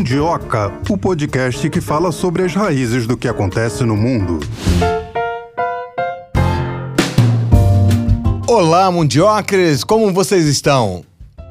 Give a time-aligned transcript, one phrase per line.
[0.00, 4.40] Mundioca, o podcast que fala sobre as raízes do que acontece no mundo.
[8.48, 11.04] Olá, mundiocres, como vocês estão?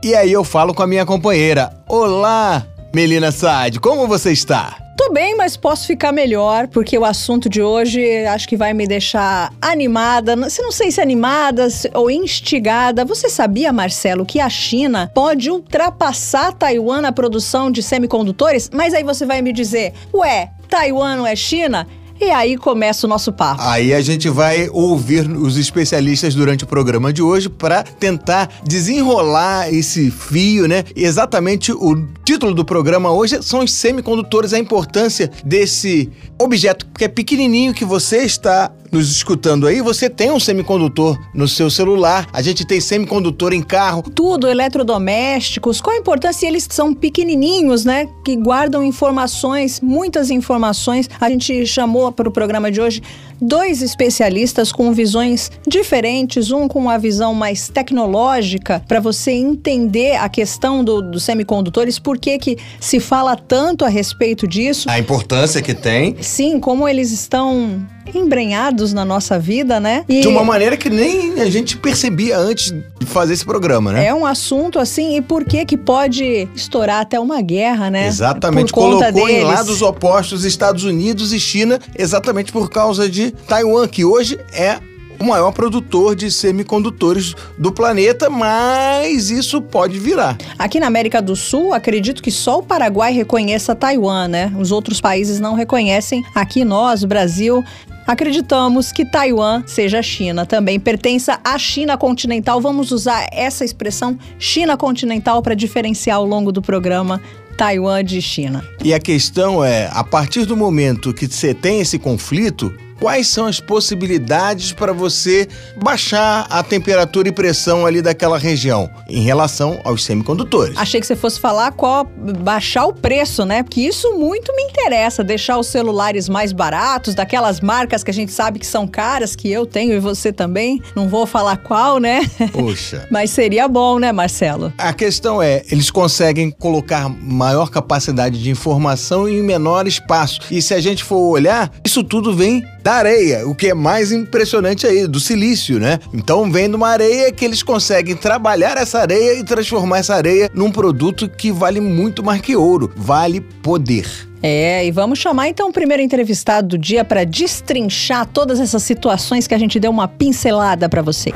[0.04, 1.72] E aí eu falo com a minha companheira.
[1.88, 4.78] Olá, Melina Saad, como você está?
[5.00, 8.86] Tô bem, mas posso ficar melhor, porque o assunto de hoje acho que vai me
[8.86, 10.50] deixar animada.
[10.50, 13.06] Se não sei se animada ou instigada.
[13.06, 18.70] Você sabia, Marcelo, que a China pode ultrapassar Taiwan na produção de semicondutores?
[18.74, 21.88] Mas aí você vai me dizer, ué, Taiwan não é China?
[22.22, 23.62] E aí começa o nosso papo.
[23.62, 29.74] Aí a gente vai ouvir os especialistas durante o programa de hoje para tentar desenrolar
[29.74, 30.84] esse fio, né?
[30.96, 31.96] Exatamente o
[32.26, 37.86] título do programa hoje são os semicondutores, a importância desse objeto que é pequenininho que
[37.86, 42.80] você está nos escutando aí, você tem um semicondutor no seu celular, a gente tem
[42.80, 44.04] semicondutor em carro.
[44.04, 46.48] Tudo, eletrodomésticos, qual a importância?
[46.48, 48.08] Eles são pequenininhos, né?
[48.24, 51.10] Que guardam informações, muitas informações.
[51.20, 53.02] A gente chamou para o programa de hoje
[53.42, 60.30] dois especialistas com visões diferentes, um com uma visão mais tecnológica, para você entender a
[60.30, 64.90] questão do, dos semicondutores, por que, que se fala tanto a respeito disso.
[64.90, 66.16] A importância que tem.
[66.22, 67.86] Sim, como eles estão
[68.18, 70.04] embrenhados na nossa vida, né?
[70.08, 74.08] E de uma maneira que nem a gente percebia antes de fazer esse programa, né?
[74.08, 78.08] É um assunto assim, e por que que pode estourar até uma guerra, né?
[78.08, 79.30] Exatamente, colocou deles.
[79.30, 84.80] em lados opostos Estados Unidos e China, exatamente por causa de Taiwan, que hoje é
[85.20, 90.38] o maior produtor de semicondutores do planeta, mas isso pode virar.
[90.58, 94.54] Aqui na América do Sul, acredito que só o Paraguai reconheça Taiwan, né?
[94.58, 96.24] Os outros países não reconhecem.
[96.34, 97.64] Aqui nós, Brasil,
[98.08, 102.60] Acreditamos que Taiwan seja China também, pertença à China continental.
[102.60, 107.22] Vamos usar essa expressão China continental para diferenciar ao longo do programa
[107.56, 108.64] Taiwan de China.
[108.84, 113.46] E a questão é, a partir do momento que você tem esse conflito, quais são
[113.46, 115.48] as possibilidades para você
[115.82, 120.78] baixar a temperatura e pressão ali daquela região em relação aos semicondutores.
[120.78, 122.06] Achei que você fosse falar qual
[122.40, 123.64] baixar o preço, né?
[123.64, 128.32] Porque isso muito me interessa, deixar os celulares mais baratos, daquelas marcas que a gente
[128.32, 130.82] sabe que são caras, que eu tenho e você também.
[130.96, 132.22] Não vou falar qual, né?
[132.52, 133.08] Poxa.
[133.12, 134.74] Mas seria bom, né, Marcelo?
[134.78, 140.42] A questão é, eles conseguem colocar maior capacidade de informação em menor espaço.
[140.52, 144.12] E se a gente for olhar, isso tudo vem da areia, o que é mais
[144.12, 146.00] impressionante aí, do silício, né?
[146.14, 150.50] Então vem de uma areia que eles conseguem trabalhar essa areia e transformar essa areia
[150.54, 154.30] num produto que vale muito mais que ouro, vale poder.
[154.42, 159.48] É, e vamos chamar então o primeiro entrevistado do dia para destrinchar todas essas situações
[159.48, 161.36] que a gente deu uma pincelada para vocês.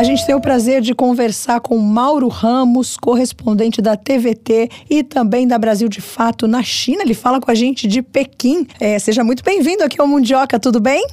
[0.00, 5.46] A gente tem o prazer de conversar com Mauro Ramos, correspondente da TVT e também
[5.46, 7.02] da Brasil de Fato na China.
[7.02, 8.66] Ele fala com a gente de Pequim.
[8.80, 11.06] É, seja muito bem-vindo aqui ao Mundioca, tudo bem?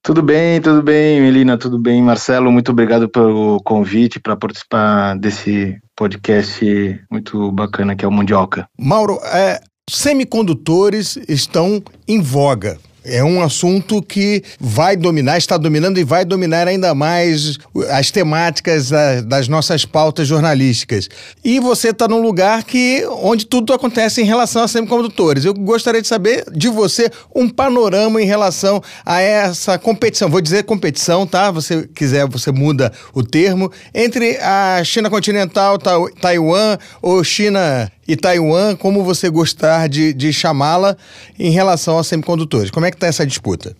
[0.00, 2.00] Tudo bem, tudo bem, Melina, tudo bem.
[2.00, 8.68] Marcelo, muito obrigado pelo convite para participar desse podcast muito bacana que é o Mundioca.
[8.78, 12.78] Mauro, é, semicondutores estão em voga.
[13.12, 17.58] É um assunto que vai dominar, está dominando e vai dominar ainda mais
[17.90, 18.90] as temáticas
[19.24, 21.08] das nossas pautas jornalísticas.
[21.44, 25.44] E você está num lugar que onde tudo acontece em relação a semicondutores.
[25.44, 30.30] Eu gostaria de saber de você um panorama em relação a essa competição.
[30.30, 31.50] Vou dizer competição, tá?
[31.50, 35.78] Você quiser, você muda o termo entre a China continental,
[36.20, 40.96] Taiwan ou China e Taiwan, como você gostar de, de chamá-la,
[41.38, 42.68] em relação aos semicondutores?
[42.68, 43.76] Como é que está essa disputa?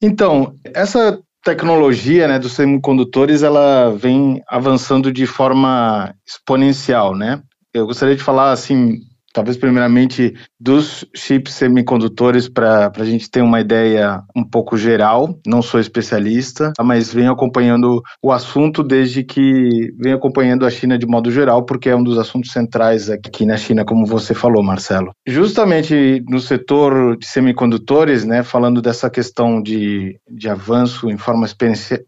[0.00, 7.42] Então, essa tecnologia né, dos semicondutores ela vem avançando de forma exponencial, né?
[7.74, 9.00] Eu gostaria de falar assim
[9.32, 15.38] talvez primeiramente dos chips semicondutores para a gente ter uma ideia um pouco geral.
[15.46, 21.06] Não sou especialista, mas venho acompanhando o assunto desde que venho acompanhando a China de
[21.06, 25.12] modo geral, porque é um dos assuntos centrais aqui na China, como você falou, Marcelo.
[25.26, 31.46] Justamente no setor de semicondutores, né, falando dessa questão de, de avanço em forma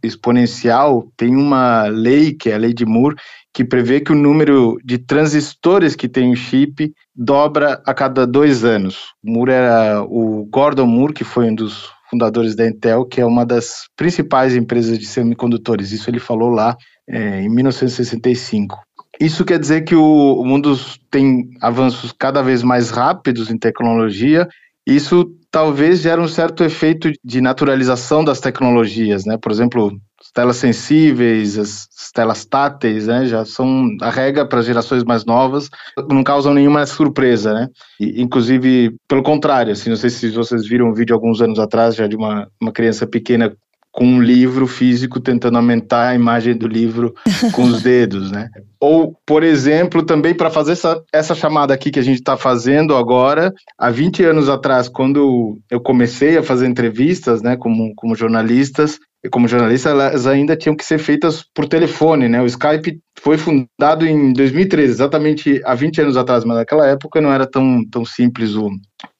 [0.02, 3.16] exponencial, tem uma lei que é a lei de Moore
[3.52, 8.64] que prevê que o número de transistores que tem o chip dobra a cada dois
[8.64, 9.12] anos.
[9.22, 13.26] O Moore era o Gordon Moore, que foi um dos fundadores da Intel, que é
[13.26, 15.92] uma das principais empresas de semicondutores.
[15.92, 16.76] Isso ele falou lá
[17.08, 18.78] é, em 1965.
[19.20, 20.74] Isso quer dizer que o, o mundo
[21.10, 24.48] tem avanços cada vez mais rápidos em tecnologia.
[24.86, 29.36] Isso talvez gere um certo efeito de naturalização das tecnologias, né?
[29.36, 29.92] Por exemplo,
[30.32, 35.68] telas sensíveis, as telas táteis, né, já são a regra para as gerações mais novas,
[36.10, 37.68] não causam nenhuma surpresa, né?
[38.00, 41.94] E, inclusive, pelo contrário, assim, não sei se vocês viram um vídeo alguns anos atrás
[41.94, 43.52] já de uma, uma criança pequena
[43.92, 47.14] com um livro físico tentando aumentar a imagem do livro
[47.52, 48.48] com os dedos, né?
[48.80, 52.96] Ou, por exemplo, também para fazer essa, essa chamada aqui que a gente está fazendo
[52.96, 58.98] agora, há 20 anos atrás, quando eu comecei a fazer entrevistas, né, como, como jornalistas,
[59.30, 62.42] como jornalista, elas ainda tinham que ser feitas por telefone, né?
[62.42, 67.32] O Skype foi fundado em 2013, exatamente há 20 anos atrás, mas naquela época não
[67.32, 68.68] era tão, tão simples o,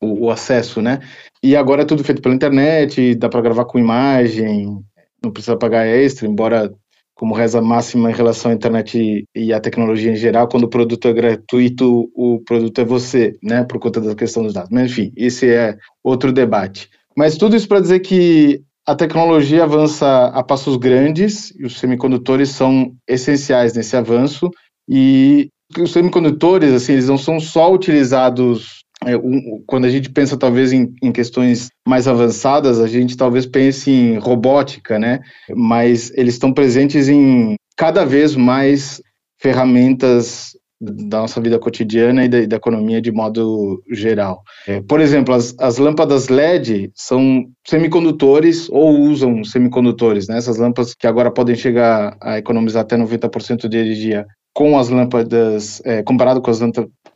[0.01, 0.99] o, o acesso, né?
[1.43, 4.83] E agora é tudo feito pela internet, dá para gravar com imagem,
[5.23, 6.73] não precisa pagar extra, embora
[7.15, 11.07] como reza máxima em relação à internet e à tecnologia em geral, quando o produto
[11.07, 14.71] é gratuito, o produto é você, né, por conta da questão dos dados.
[14.73, 16.91] Mas enfim, esse é outro debate.
[17.17, 22.51] Mas tudo isso para dizer que a tecnologia avança a passos grandes e os semicondutores
[22.51, 24.51] são essenciais nesse avanço.
[24.89, 25.49] E
[25.79, 30.73] os semicondutores assim eles não são só utilizados é, um, quando a gente pensa talvez
[30.73, 35.21] em, em, questões mais avançadas a gente talvez pense em robótica né?
[35.55, 39.01] Mas eles estão presentes em cada vez mais
[39.41, 40.53] ferramentas
[40.83, 44.43] da nossa vida cotidiana e da, da economia de modo geral.
[44.67, 50.39] É, por exemplo, as, as, lâmpadas LED são semicondutores ou usam semicondutores, né?
[50.39, 55.81] essas lâmpadas que agora podem chegar a economizar até 90% de energia com as lâmpadas,
[55.85, 56.59] é, comparado com as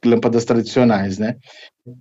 [0.05, 1.19] lâmpadas tradicionais.
[1.19, 1.35] Né?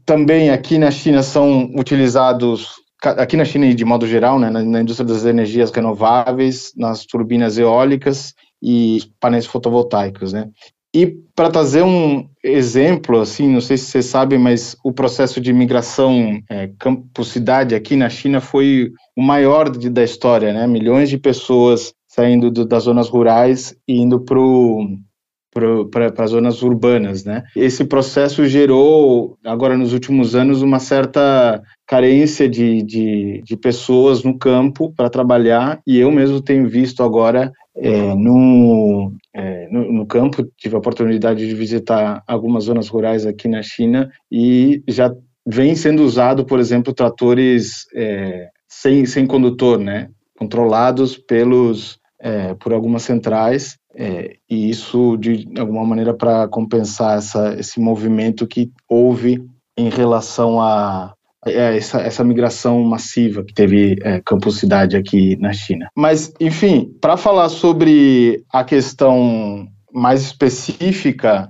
[0.06, 5.08] Também aqui na China são utilizados aqui na China de modo geral, né, na, indústria
[5.08, 10.50] das energias renováveis, nas turbinas eólicas e painéis fotovoltaicos, né?
[10.96, 15.52] E para trazer um exemplo, assim, não sei se você sabe, mas o processo de
[15.52, 20.66] migração é, campo-cidade aqui na China foi o maior de, da história, né?
[20.66, 27.44] Milhões de pessoas saindo do, das zonas rurais e indo para as zonas urbanas, né?
[27.58, 34.38] Esse processo gerou, agora nos últimos anos, uma certa carência de, de, de pessoas no
[34.38, 40.48] campo para trabalhar e eu mesmo tenho visto agora é, no, é, no, no, campo,
[40.57, 45.13] tive a oportunidade de visitar algumas zonas rurais aqui na China e já
[45.45, 52.74] vem sendo usado, por exemplo, tratores é, sem, sem condutor, né, controlados pelos é, por
[52.74, 59.45] algumas centrais é, e isso de alguma maneira para compensar essa, esse movimento que houve
[59.77, 61.13] em relação a
[61.46, 65.88] essa, essa migração massiva que teve é, campusidade aqui na China.
[65.96, 71.50] Mas, enfim, para falar sobre a questão mais específica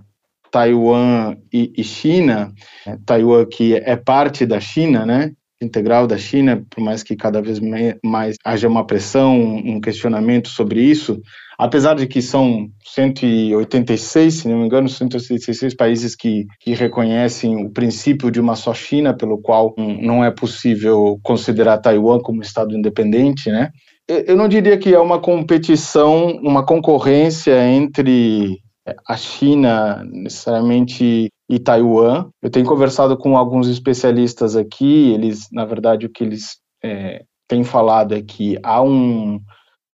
[0.51, 2.53] Taiwan e, e China,
[2.85, 5.31] é, Taiwan que é parte da China, né?
[5.61, 7.59] integral da China, por mais que cada vez
[8.03, 11.21] mais haja uma pressão, um questionamento sobre isso,
[11.57, 17.69] apesar de que são 186, se não me engano, 186 países que, que reconhecem o
[17.69, 23.49] princípio de uma só China, pelo qual não é possível considerar Taiwan como Estado independente,
[23.49, 23.71] né?
[24.07, 28.59] Eu não diria que é uma competição, uma concorrência entre
[29.07, 32.29] a China necessariamente e Taiwan.
[32.41, 37.63] Eu tenho conversado com alguns especialistas aqui, eles, na verdade, o que eles é, têm
[37.63, 39.39] falado é que há um,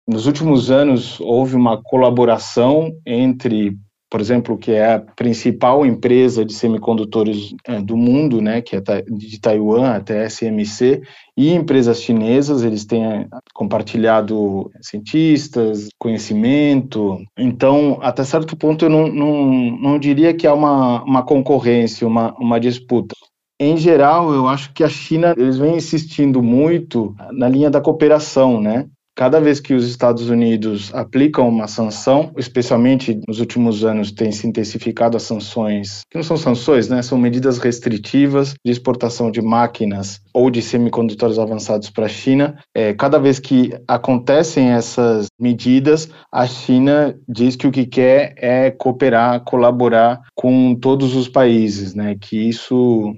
[0.07, 3.77] nos últimos anos houve uma colaboração entre,
[4.09, 8.81] por exemplo, que é a principal empresa de semicondutores é, do mundo, né, que é
[8.81, 11.01] de Taiwan, até SMC,
[11.35, 17.19] e empresas chinesas, eles têm é, compartilhado cientistas, conhecimento.
[17.37, 22.33] Então, até certo ponto, eu não, não, não diria que há uma, uma concorrência, uma,
[22.39, 23.13] uma disputa.
[23.59, 28.61] Em geral, eu acho que a China eles vem insistindo muito na linha da cooperação,
[28.61, 28.87] né?
[29.17, 34.45] Cada vez que os Estados Unidos aplicam uma sanção, especialmente nos últimos anos tem se
[34.45, 37.01] intensificado as sanções, que não são sanções, né?
[37.01, 42.59] São medidas restritivas de exportação de máquinas ou de semicondutores avançados para a China.
[42.75, 48.69] É, cada vez que acontecem essas medidas, a China diz que o que quer é
[48.69, 52.15] cooperar, colaborar com todos os países, né?
[52.21, 53.15] Que isso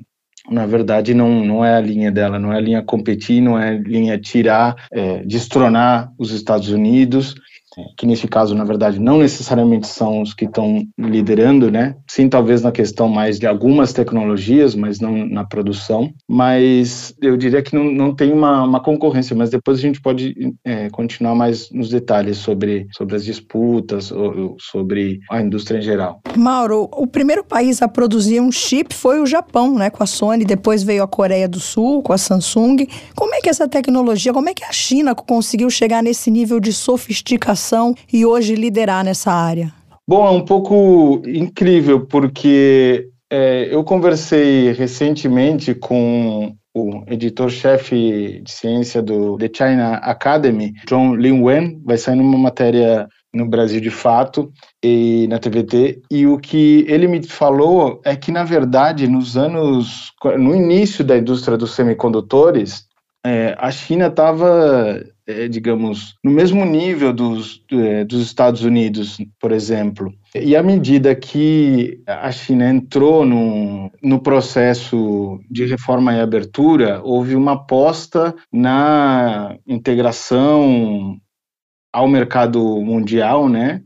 [0.51, 3.69] na verdade não, não é a linha dela, não é a linha competir, não é
[3.69, 7.35] a linha tirar, é, destronar os Estados Unidos.
[7.97, 11.95] Que nesse caso, na verdade, não necessariamente são os que estão liderando, né?
[12.07, 16.11] Sim, talvez na questão mais de algumas tecnologias, mas não na produção.
[16.27, 20.35] Mas eu diria que não, não tem uma, uma concorrência, mas depois a gente pode
[20.65, 26.21] é, continuar mais nos detalhes sobre, sobre as disputas, ou, sobre a indústria em geral.
[26.35, 29.89] Mauro, o primeiro país a produzir um chip foi o Japão, né?
[29.89, 32.88] Com a Sony, depois veio a Coreia do Sul, com a Samsung.
[33.15, 36.73] Como é que essa tecnologia, como é que a China conseguiu chegar nesse nível de
[36.73, 37.58] sofisticação?
[38.11, 39.73] E hoje liderar nessa área?
[40.07, 49.01] Bom, é um pouco incrível, porque é, eu conversei recentemente com o editor-chefe de ciência
[49.01, 54.51] do The China Academy, John Lin Wen, vai sair numa matéria no Brasil de fato
[54.83, 60.11] e na TVT e o que ele me falou é que na verdade nos anos
[60.39, 62.87] no início da indústria dos semicondutores
[63.23, 64.99] é, a China estava
[65.29, 70.12] é, digamos, no mesmo nível dos, é, dos Estados Unidos, por exemplo.
[70.33, 77.36] E à medida que a China entrou no, no processo de reforma e abertura, houve
[77.36, 81.15] uma aposta na integração
[81.93, 83.83] ao mercado mundial, né?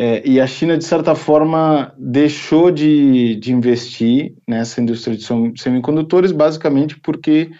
[0.00, 5.24] É, e a China, de certa forma, deixou de, de investir nessa indústria de
[5.60, 7.50] semicondutores, basicamente porque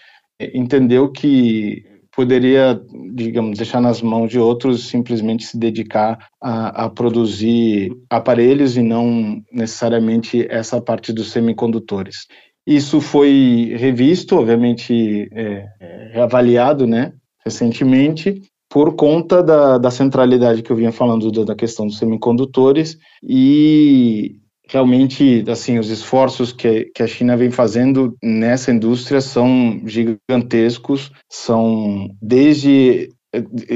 [0.53, 2.81] entendeu que poderia,
[3.13, 9.43] digamos, deixar nas mãos de outros simplesmente se dedicar a, a, produzir aparelhos e não
[9.53, 12.27] necessariamente essa parte dos semicondutores.
[12.67, 17.13] Isso foi revisto, obviamente é, é, reavaliado, né,
[17.45, 18.41] recentemente,
[18.71, 24.37] por conta da, da centralidade que eu vinha falando da questão dos semicondutores e
[24.69, 32.09] realmente, assim, os esforços que, que a China vem fazendo nessa indústria são gigantescos, são
[32.21, 33.11] desde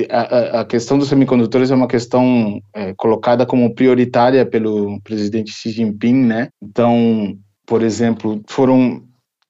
[0.09, 5.71] a, a, questão dos semicondutores é uma questão é, colocada como prioritária pelo presidente Xi
[5.71, 6.49] Jinping, né?
[6.62, 9.02] Então, por exemplo, foram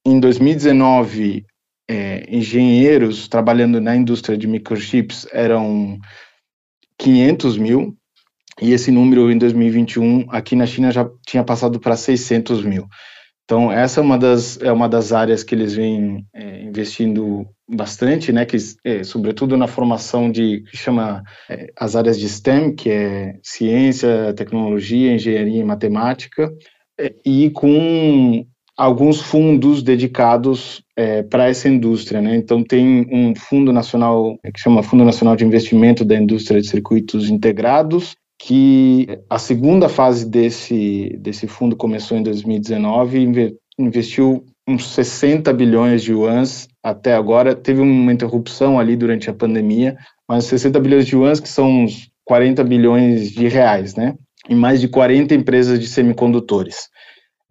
[0.06, 1.44] em 2019
[1.90, 5.98] é, engenheiros trabalhando na indústria de microchips eram
[6.98, 7.96] 500 mil
[8.60, 12.86] e esse número em 2021 aqui na China já tinha passado para 600 mil.
[13.44, 18.30] Então essa é uma das é uma das áreas que eles vêm é, investindo bastante,
[18.30, 18.44] né?
[18.44, 23.38] Que é, sobretudo na formação de que chama é, as áreas de STEM, que é
[23.42, 26.52] ciência, tecnologia, engenharia e matemática,
[27.00, 28.44] é, e com
[28.76, 32.36] alguns fundos dedicados é, para essa indústria, né?
[32.36, 37.30] Então tem um fundo nacional que chama Fundo Nacional de Investimento da Indústria de Circuitos
[37.30, 45.52] Integrados que a segunda fase desse, desse fundo começou em 2019 e investiu uns 60
[45.52, 47.54] bilhões de yuans até agora.
[47.54, 49.96] Teve uma interrupção ali durante a pandemia,
[50.28, 54.14] mas 60 bilhões de yuans que são uns 40 bilhões de reais, né?
[54.48, 56.88] Em mais de 40 empresas de semicondutores.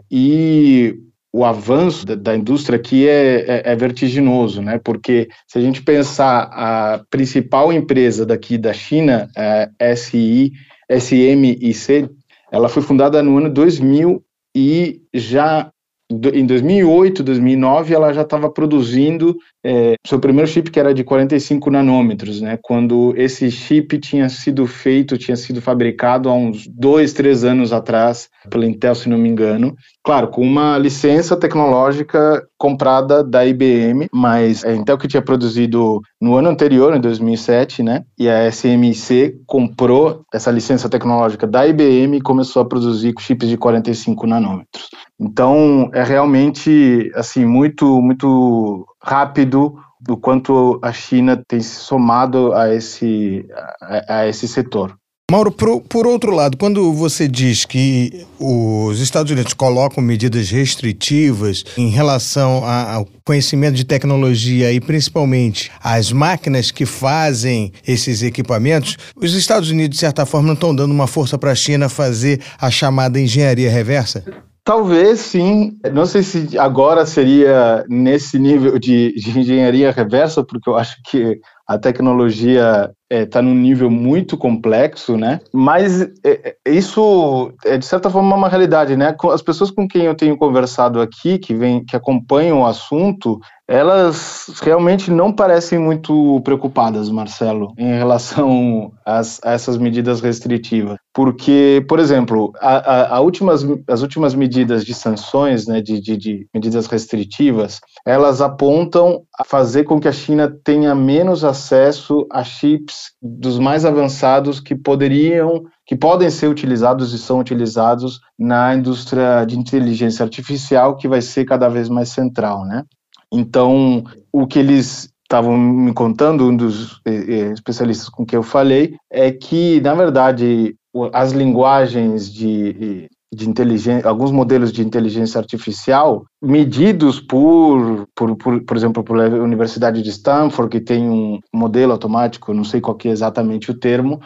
[0.09, 0.95] E
[1.33, 4.79] o avanço da, da indústria aqui é, é, é, vertiginoso, né?
[4.83, 10.53] Porque se a gente pensar a principal empresa daqui da China, a SI,
[10.89, 12.09] SMIC,
[12.51, 14.23] ela foi fundada no ano 2000
[14.55, 15.71] e já
[16.09, 21.69] em 2008, 2009, ela já estava produzindo é, seu primeiro chip, que era de 45
[21.69, 22.57] nanômetros, né?
[22.61, 28.29] Quando esse chip tinha sido feito, tinha sido fabricado há uns dois, três anos atrás,
[28.49, 29.75] pela Intel, se não me engano.
[30.01, 36.37] Claro, com uma licença tecnológica comprada da IBM, mas a Intel que tinha produzido no
[36.37, 38.05] ano anterior, em 2007, né?
[38.17, 43.57] E a SMC comprou essa licença tecnológica da IBM e começou a produzir chips de
[43.57, 44.87] 45 nanômetros.
[45.19, 52.73] Então, é realmente assim muito muito rápido do quanto a China tem se somado a
[52.73, 53.45] esse
[53.81, 54.95] a, a esse setor.
[55.29, 61.65] Mauro, por, por, outro lado, quando você diz que os Estados Unidos colocam medidas restritivas
[61.77, 69.33] em relação ao conhecimento de tecnologia e principalmente as máquinas que fazem esses equipamentos, os
[69.33, 72.71] Estados Unidos, de certa forma, não estão dando uma força para a China fazer a
[72.71, 74.23] chamada engenharia reversa?
[74.67, 75.79] Talvez sim.
[75.93, 81.39] Não sei se agora seria nesse nível de, de engenharia reversa, porque eu acho que
[81.65, 85.39] a tecnologia está eh, é, num nível muito complexo, né?
[85.53, 89.15] Mas é, isso é de certa forma uma realidade, né?
[89.31, 94.45] As pessoas com quem eu tenho conversado aqui, que vem, que acompanham o assunto, elas
[94.61, 100.97] realmente não parecem muito preocupadas, Marcelo, em relação às, a essas medidas restritivas.
[101.13, 106.15] Porque, por exemplo, a, a, a últimas, as últimas medidas de sanções, né, de, de,
[106.15, 112.43] de medidas restritivas, elas apontam a fazer com que a China tenha menos acesso a
[112.43, 119.45] chips dos mais avançados que poderiam que podem ser utilizados e são utilizados na indústria
[119.45, 122.83] de inteligência artificial, que vai ser cada vez mais central, né?
[123.31, 128.43] Então, o que eles estavam me contando, um dos eh, eh, especialistas com quem eu
[128.43, 130.75] falei, é que, na verdade,
[131.11, 138.77] as linguagens de, de inteligência, alguns modelos de inteligência artificial, medidos por, por, por, por
[138.77, 143.69] exemplo, pela Universidade de Stanford, que tem um modelo automático, não sei qual é exatamente
[143.69, 144.21] o termo,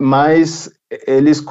[0.00, 0.70] mas
[1.06, 1.44] eles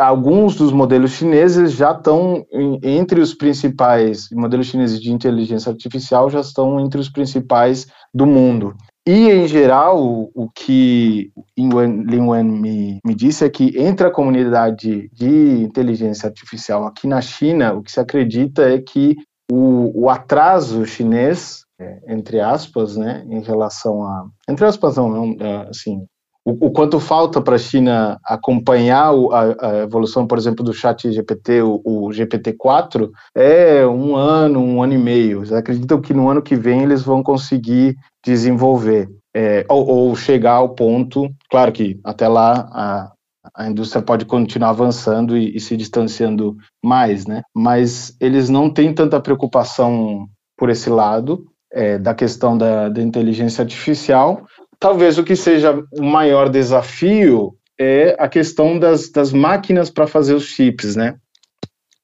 [0.00, 2.44] alguns dos modelos chineses já estão
[2.82, 8.74] entre os principais modelos chineses de inteligência artificial já estão entre os principais do mundo.
[9.06, 15.08] E em geral o que Lin Wen me, me disse é que entre a comunidade
[15.12, 19.16] de inteligência artificial aqui na China o que se acredita é que
[19.50, 25.68] o, o atraso chinês é, entre aspas, né, em relação a entre aspas não, é,
[25.70, 26.04] assim
[26.44, 30.72] o, o quanto falta para a China acompanhar o, a, a, evolução, por exemplo, do
[30.72, 35.40] chat GPT, o, o, GPT-4, é um ano, um ano e meio.
[35.40, 40.54] Eles acreditam que no ano que vem eles vão conseguir desenvolver, é, ou, ou, chegar
[40.54, 43.12] ao ponto, claro que até lá a,
[43.54, 47.42] a indústria pode continuar avançando e, e se distanciando mais, né?
[47.54, 53.62] Mas eles não têm tanta preocupação por esse lado, é, da questão da, da, inteligência
[53.62, 54.44] artificial,
[54.80, 60.34] talvez o que seja o maior desafio é a questão das, das máquinas para fazer
[60.34, 61.16] os chips, né?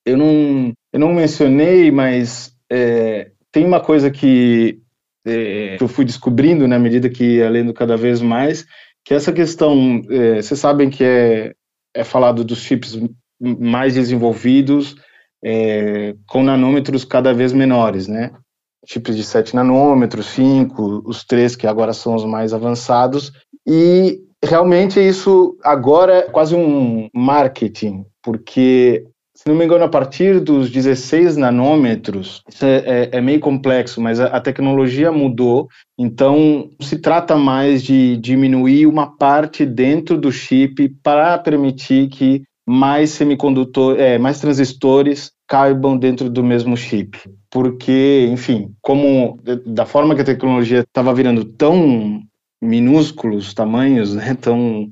[0.05, 4.79] Eu não, eu não mencionei, mas é, tem uma coisa que,
[5.27, 8.65] é, que eu fui descobrindo na medida que ia lendo cada vez mais,
[9.05, 11.55] que essa questão, é, vocês sabem que é,
[11.95, 12.99] é falado dos chips
[13.41, 14.97] mais desenvolvidos,
[15.45, 18.33] é, com nanômetros cada vez menores, né?
[18.87, 23.33] Chips de 7 nanômetros, 5, os três que agora são os mais avançados,
[23.67, 29.05] e realmente isso agora é quase um marketing, porque
[29.37, 34.01] se não me engano, a partir dos 16 nanômetros, isso é, é, é meio complexo,
[34.01, 40.33] mas a, a, tecnologia mudou, então se trata mais de diminuir uma parte dentro do
[40.33, 47.19] chip para permitir que mais semicondutores, é, mais transistores caibam dentro do mesmo chip.
[47.51, 52.21] Porque, enfim, como da forma que a tecnologia estava virando tão
[52.61, 54.89] minúsculos tamanhos, né, tão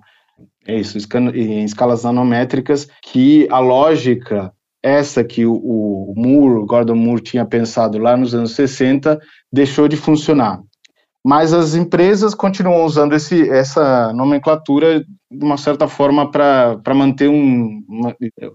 [0.66, 0.96] é isso,
[1.34, 4.50] em escalas nanométricas, que a lógica
[4.82, 9.18] essa que o, o Moore, Gordon Moore tinha pensado lá nos anos 60,
[9.52, 10.60] deixou de funcionar
[11.24, 17.82] mas as empresas continuam usando esse, essa nomenclatura de uma certa forma para manter um,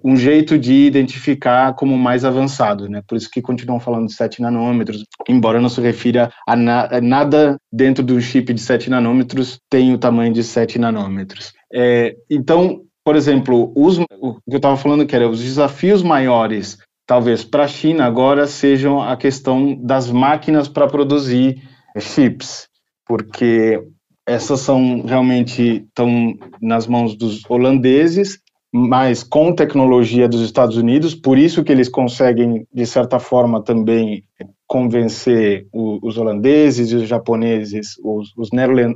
[0.03, 3.01] um jeito de identificar como mais avançado, né?
[3.07, 7.01] Por isso que continuam falando de 7 nanômetros, embora não se refira a, na, a
[7.01, 11.51] nada dentro do chip de 7 nanômetros tem o tamanho de 7 nanômetros.
[11.73, 16.77] É, então, por exemplo, os, o que eu estava falando que era os desafios maiores,
[17.07, 21.61] talvez para a China agora sejam a questão das máquinas para produzir
[21.99, 22.67] chips,
[23.07, 23.81] porque
[24.27, 28.39] essas são realmente estão nas mãos dos holandeses,
[28.71, 34.23] mas com tecnologia dos Estados Unidos, por isso que eles conseguem de certa forma também
[34.67, 38.49] convencer o, os holandeses e os japoneses, os, os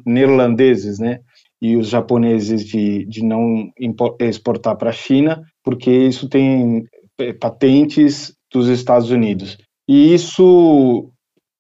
[0.06, 1.20] neerlandeses, né,
[1.60, 3.72] e os japoneses de, de não
[4.20, 6.86] exportar para a China, porque isso tem
[7.20, 9.58] é, patentes dos Estados Unidos.
[9.88, 11.10] E isso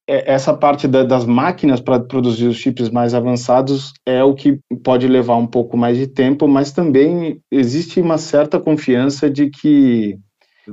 [0.07, 5.07] essa parte da, das máquinas para produzir os chips mais avançados é o que pode
[5.07, 10.17] levar um pouco mais de tempo, mas também existe uma certa confiança de que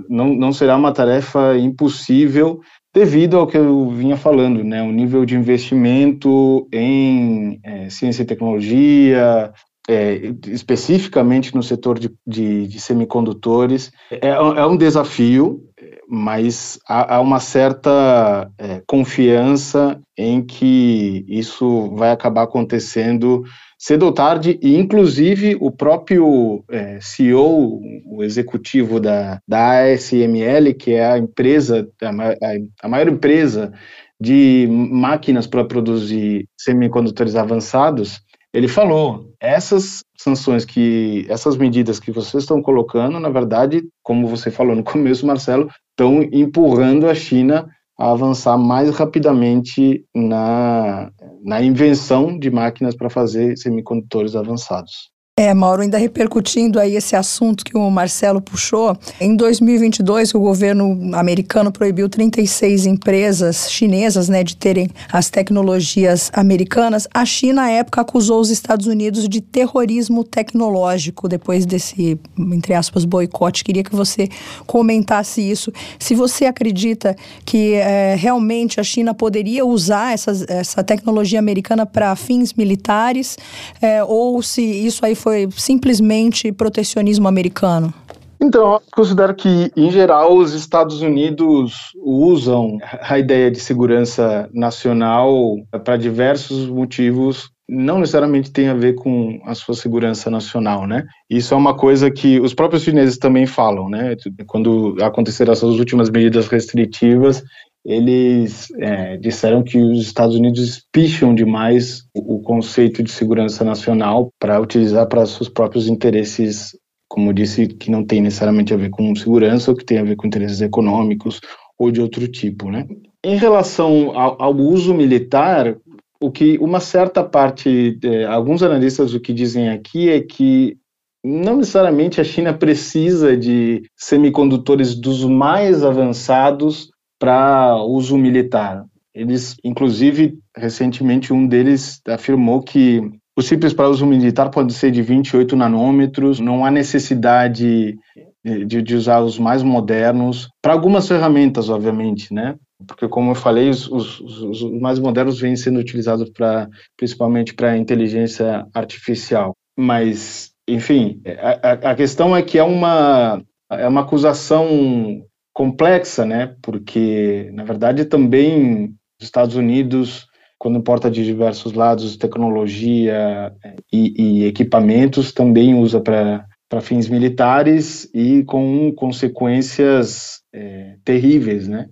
[0.08, 2.60] não, não será uma tarefa impossível
[2.92, 4.82] devido ao que eu vinha falando, né?
[4.82, 9.52] O nível de investimento em é, ciência e tecnologia,
[9.88, 15.62] é, especificamente no setor de, de, de semicondutores, é, é um desafio,
[16.10, 23.44] mas há, há uma certa é, confiança em que isso vai acabar acontecendo
[23.78, 30.92] cedo ou tarde, e inclusive o próprio é, CEO, o executivo da, da ASML, que
[30.92, 33.72] é a empresa, a, a maior empresa
[34.20, 38.20] de máquinas para produzir semicondutores avançados,
[38.52, 44.50] ele falou: essas sanções que, essas medidas que vocês estão colocando, na verdade, como você
[44.50, 45.70] falou no começo, Marcelo,
[46.00, 51.10] estão empurrando a China a avançar mais rapidamente na,
[51.44, 55.09] na invenção de máquinas para fazer semicondutores avançados.
[55.40, 61.16] É, Mauro, ainda repercutindo aí esse assunto que o Marcelo puxou, em 2022 o governo
[61.16, 67.08] americano proibiu 36 empresas chinesas, né, de terem as tecnologias americanas.
[67.14, 73.06] A China, à época, acusou os Estados Unidos de terrorismo tecnológico depois desse, entre aspas,
[73.06, 73.64] boicote.
[73.64, 74.28] Queria que você
[74.66, 75.72] comentasse isso.
[75.98, 82.14] Se você acredita que é, realmente a China poderia usar essas, essa tecnologia americana para
[82.14, 83.38] fins militares,
[83.80, 87.94] é, ou se isso aí foi foi simplesmente protecionismo americano?
[88.42, 95.56] Então, eu considero que, em geral, os Estados Unidos usam a ideia de segurança nacional
[95.84, 101.06] para diversos motivos não necessariamente tem a ver com a sua segurança nacional, né?
[101.30, 104.16] Isso é uma coisa que os próprios chineses também falam, né?
[104.44, 107.44] Quando aconteceram essas últimas medidas restritivas,
[107.84, 114.60] eles é, disseram que os Estados Unidos picham demais o, conceito de segurança nacional para
[114.60, 116.76] utilizar para seus próprios interesses,
[117.08, 120.16] como disse, que não tem necessariamente a ver com segurança, ou que tem a ver
[120.16, 121.40] com interesses econômicos
[121.78, 122.86] ou de outro tipo, né?
[123.24, 125.76] Em relação ao, ao uso militar,
[126.20, 130.76] o que uma certa parte, de, alguns analistas o que dizem aqui é que
[131.24, 136.90] não necessariamente a China precisa de semicondutores dos mais avançados
[137.20, 138.84] para uso militar.
[139.14, 143.02] Eles, inclusive, recentemente um deles afirmou que
[143.36, 147.96] os simples para uso militar pode ser de 28 nanômetros, não há necessidade
[148.44, 152.56] de, de usar os mais modernos, para algumas ferramentas, obviamente, né?
[152.86, 157.76] Porque, como eu falei, os, os, os mais modernos vêm sendo utilizados para, principalmente para
[157.76, 159.54] inteligência artificial.
[159.76, 161.20] Mas, enfim,
[161.62, 166.54] a, a questão é que é uma, é uma acusação complexa, né?
[166.62, 170.26] Porque, na verdade, também os Estados Unidos,
[170.58, 178.08] quando importa de diversos lados tecnologia é, e, e equipamentos, também usa para fins militares
[178.14, 181.88] e com consequências é, terríveis, né?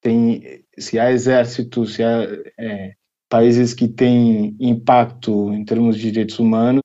[0.00, 0.42] Tem,
[0.78, 2.26] se há exércitos, se há
[2.58, 2.92] é,
[3.28, 6.80] países que têm impacto em termos de direitos humanos,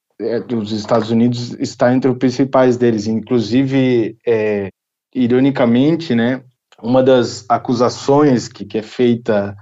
[0.56, 3.08] os Estados Unidos está entre os principais deles.
[3.08, 4.70] Inclusive, é,
[5.14, 6.42] ironicamente, né,
[6.82, 9.56] uma das acusações que, que é feita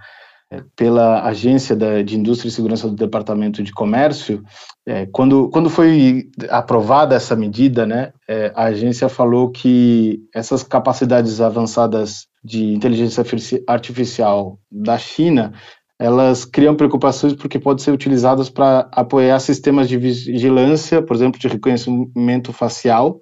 [0.51, 4.43] é, pela Agência de Indústria e Segurança do Departamento de Comércio,
[4.88, 11.39] é, quando, quando foi aprovada essa medida, né, é, a agência falou que essas capacidades
[11.39, 13.23] avançadas de inteligência
[13.67, 15.53] artificial da China,
[15.99, 21.47] elas criam preocupações porque podem ser utilizadas para apoiar sistemas de vigilância, por exemplo, de
[21.47, 23.19] reconhecimento facial,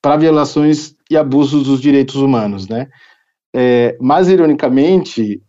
[0.00, 2.88] para violações e abusos dos direitos humanos, né?
[3.54, 5.40] É, mas, ironicamente,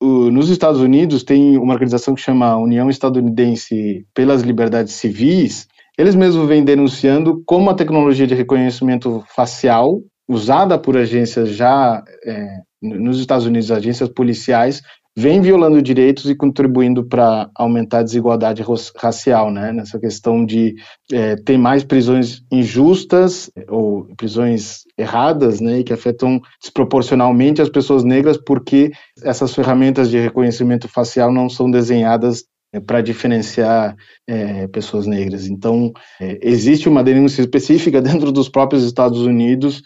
[0.00, 6.14] o, nos Estados Unidos tem uma organização que chama União Estadunidense pelas Liberdades Civis, eles
[6.14, 13.18] mesmos vêm denunciando como a tecnologia de reconhecimento facial, usada por agências já é, nos
[13.18, 14.82] Estados Unidos, agências policiais,
[15.16, 18.62] vem violando direitos e contribuindo para aumentar a desigualdade
[18.96, 19.72] racial, né?
[19.72, 20.74] Nessa questão de
[21.10, 25.78] é, ter mais prisões injustas ou prisões erradas, né?
[25.78, 31.70] E que afetam desproporcionalmente as pessoas negras porque essas ferramentas de reconhecimento facial não são
[31.70, 33.96] desenhadas é, para diferenciar
[34.28, 35.46] é, pessoas negras.
[35.46, 39.82] Então, é, existe uma denúncia específica dentro dos próprios Estados Unidos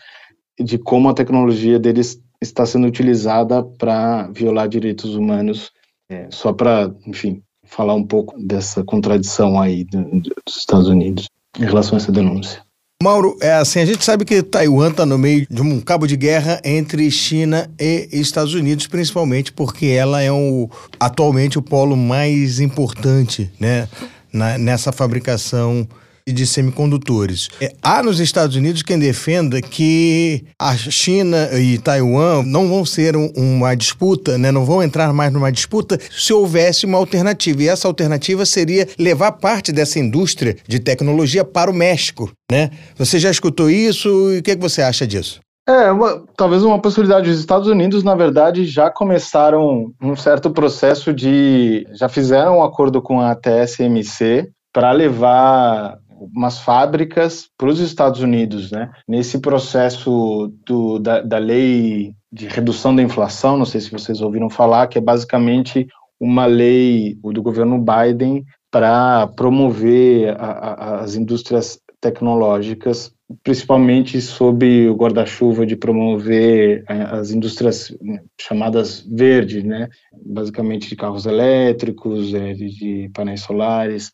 [0.58, 5.70] de como a tecnologia deles está sendo utilizada para violar direitos humanos,
[6.10, 11.64] é, só para, enfim, falar um pouco dessa contradição aí do, dos Estados Unidos em
[11.64, 12.62] relação a essa denúncia.
[13.02, 16.18] Mauro, é assim, a gente sabe que Taiwan está no meio de um cabo de
[16.18, 22.60] guerra entre China e Estados Unidos, principalmente porque ela é um, atualmente o polo mais
[22.60, 23.88] importante né,
[24.30, 25.88] na, nessa fabricação
[26.32, 27.48] de semicondutores.
[27.60, 33.16] É, há nos Estados Unidos quem defenda que a China e Taiwan não vão ser
[33.16, 34.50] um, uma disputa, né?
[34.50, 37.62] não vão entrar mais numa disputa se houvesse uma alternativa.
[37.62, 42.30] E essa alternativa seria levar parte dessa indústria de tecnologia para o México.
[42.50, 42.70] Né?
[42.96, 45.40] Você já escutou isso e o que, é que você acha disso?
[45.68, 47.30] É, uma, talvez uma possibilidade.
[47.30, 51.86] Os Estados Unidos, na verdade, já começaram um certo processo de.
[51.92, 58.70] já fizeram um acordo com a TSMC para levar umas fábricas para os Estados Unidos,
[58.70, 58.90] né?
[59.08, 64.50] Nesse processo do, da, da lei de redução da inflação, não sei se vocês ouviram
[64.50, 65.86] falar, que é basicamente
[66.20, 74.94] uma lei do governo Biden para promover a, a, as indústrias tecnológicas, principalmente sob o
[74.94, 79.88] guarda-chuva de promover as indústrias né, chamadas verdes, né?
[80.24, 84.12] basicamente de carros elétricos, eh, de painéis solares.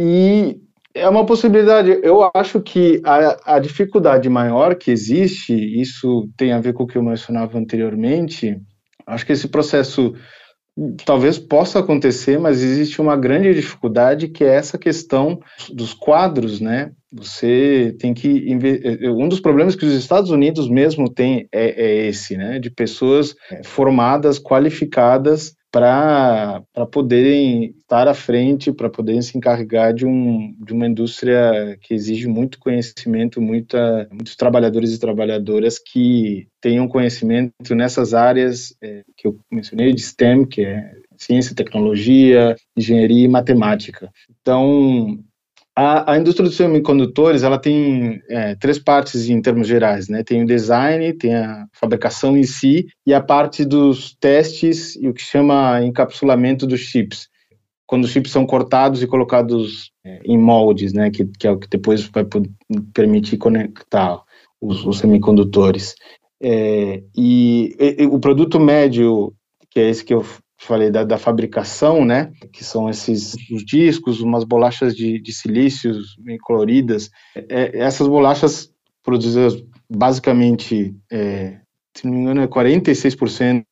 [0.00, 0.58] E
[0.94, 2.00] é uma possibilidade.
[2.02, 6.86] Eu acho que a, a dificuldade maior que existe, isso tem a ver com o
[6.86, 8.60] que eu mencionava anteriormente,
[9.06, 10.14] acho que esse processo
[11.04, 15.40] talvez possa acontecer, mas existe uma grande dificuldade que é essa questão
[15.72, 16.92] dos quadros, né?
[17.12, 18.46] Você tem que
[19.04, 22.58] um dos problemas que os Estados Unidos mesmo tem é, é esse, né?
[22.58, 30.54] De pessoas formadas, qualificadas para poderem estar à frente, para poderem se encarregar de, um,
[30.58, 37.74] de uma indústria que exige muito conhecimento, muita, muitos trabalhadores e trabalhadoras que tenham conhecimento
[37.74, 44.10] nessas áreas é, que eu mencionei de STEM, que é ciência, tecnologia, engenharia e matemática.
[44.40, 45.18] Então,
[45.80, 50.24] a, a, indústria dos semicondutores ela tem é, três partes em termos gerais, né?
[50.24, 55.14] Tem o design, tem a fabricação em si e a parte dos testes e o
[55.14, 57.28] que chama encapsulamento dos chips.
[57.86, 61.12] Quando os chips são cortados e colocados é, em moldes, né?
[61.12, 62.26] Que, que, é o que depois vai
[62.92, 64.20] permitir conectar
[64.60, 65.94] os, os semicondutores.
[66.42, 69.32] É, e, e, o produto médio,
[69.70, 70.24] que é esse que eu
[70.58, 76.16] falei da, da, fabricação, né, que são esses os discos, umas bolachas de, de silícios
[76.18, 77.10] bem coloridas.
[77.34, 78.70] É, essas bolachas
[79.02, 81.60] produzidas basicamente, é,
[81.96, 83.64] se não me engano, é 46%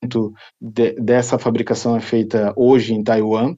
[0.60, 3.56] de, dessa fabricação é feita hoje em Taiwan.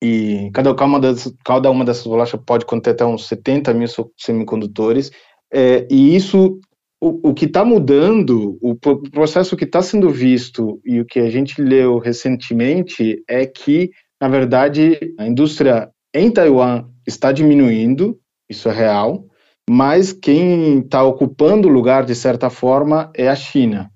[0.00, 5.10] E cada, uma dessas, cada uma dessas bolachas pode conter até uns 70 mil semicondutores.
[5.52, 6.60] É, e isso
[7.00, 11.30] o, o que está mudando, o processo que está sendo visto e o que a
[11.30, 18.72] gente leu recentemente é que, na verdade, a indústria em Taiwan está diminuindo, isso é
[18.72, 19.24] real,
[19.70, 23.90] mas quem está ocupando o lugar, de certa forma, é a China,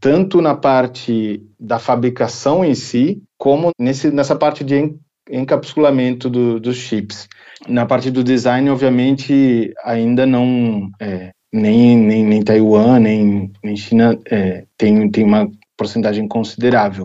[0.00, 4.94] tanto na parte da fabricação em si, como nesse, nessa parte de
[5.30, 7.28] encapsulamento do, dos chips.
[7.68, 14.18] Na parte do design, obviamente, ainda não é, nem, nem, nem Taiwan, nem, nem China
[14.26, 17.04] é, tem, tem uma porcentagem considerável.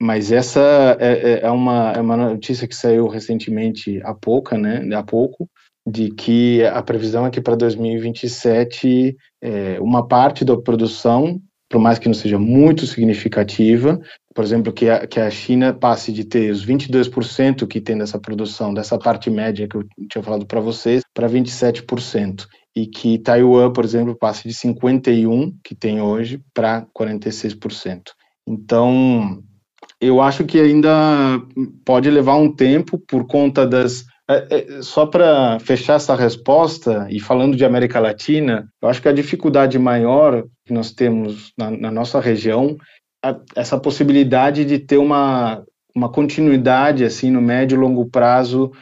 [0.00, 4.82] Mas essa é, é, é, uma, é uma notícia que saiu recentemente há pouco, né,
[4.94, 5.48] há pouco,
[5.86, 11.98] de que a previsão é que para 2027 é, uma parte da produção, por mais
[11.98, 14.00] que não seja muito significativa,
[14.34, 18.18] por exemplo, que a, que a China passe de ter os 22% que tem dessa
[18.18, 23.72] produção, dessa parte média que eu tinha falado para vocês, para 27% e que Taiwan,
[23.72, 28.10] por exemplo, passe de 51 que tem hoje para 46%.
[28.46, 29.42] Então,
[30.00, 30.90] eu acho que ainda
[31.84, 37.20] pode levar um tempo por conta das é, é, só para fechar essa resposta e
[37.20, 41.90] falando de América Latina, eu acho que a dificuldade maior que nós temos na, na
[41.90, 42.76] nossa região
[43.22, 45.62] é essa possibilidade de ter uma
[45.96, 48.72] uma continuidade assim no médio e longo prazo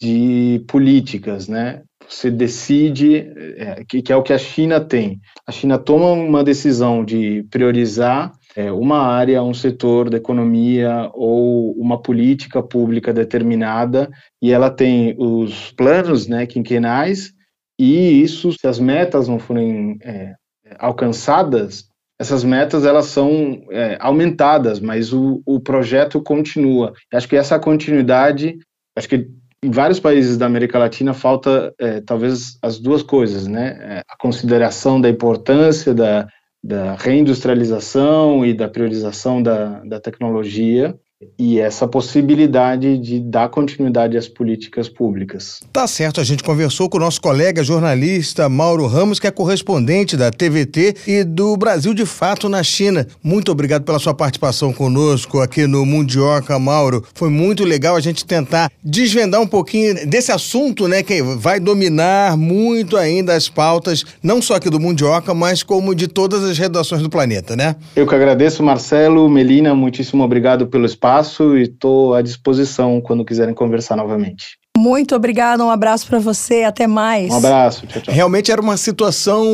[0.00, 1.82] de políticas, né?
[2.12, 5.20] Você decide, é, que, que, é o que a China tem.
[5.46, 11.72] A China toma uma decisão de priorizar é, uma área, um setor da economia ou
[11.72, 17.32] uma política pública determinada, e ela tem os planos né, quinquenais,
[17.78, 20.34] e isso, se as metas não forem é,
[20.78, 21.86] alcançadas,
[22.20, 26.92] essas metas elas são é, aumentadas, mas o, o projeto continua.
[27.12, 28.58] Acho que essa continuidade,
[28.96, 29.28] acho que
[29.62, 33.78] em vários países da América Latina falta é, talvez as duas coisas, né?
[33.80, 36.26] É, a consideração da importância da,
[36.62, 40.98] da reindustrialização e da priorização da, da tecnologia
[41.38, 45.60] e essa possibilidade de dar continuidade às políticas públicas.
[45.72, 50.16] Tá certo, a gente conversou com o nosso colega jornalista Mauro Ramos, que é correspondente
[50.16, 53.06] da TVT e do Brasil de Fato na China.
[53.22, 57.04] Muito obrigado pela sua participação conosco aqui no Mundioca, Mauro.
[57.14, 62.36] Foi muito legal a gente tentar desvendar um pouquinho desse assunto, né, que vai dominar
[62.36, 67.02] muito ainda as pautas, não só aqui do Mundioca, mas como de todas as redações
[67.02, 67.76] do planeta, né?
[67.94, 73.24] Eu que agradeço, Marcelo, Melina, muitíssimo obrigado pelo espaço espaço e estou à disposição quando
[73.24, 74.60] quiserem conversar novamente.
[74.74, 77.30] Muito obrigada, um abraço para você, até mais.
[77.30, 78.14] Um abraço, tchau, tchau.
[78.14, 79.44] Realmente era uma situação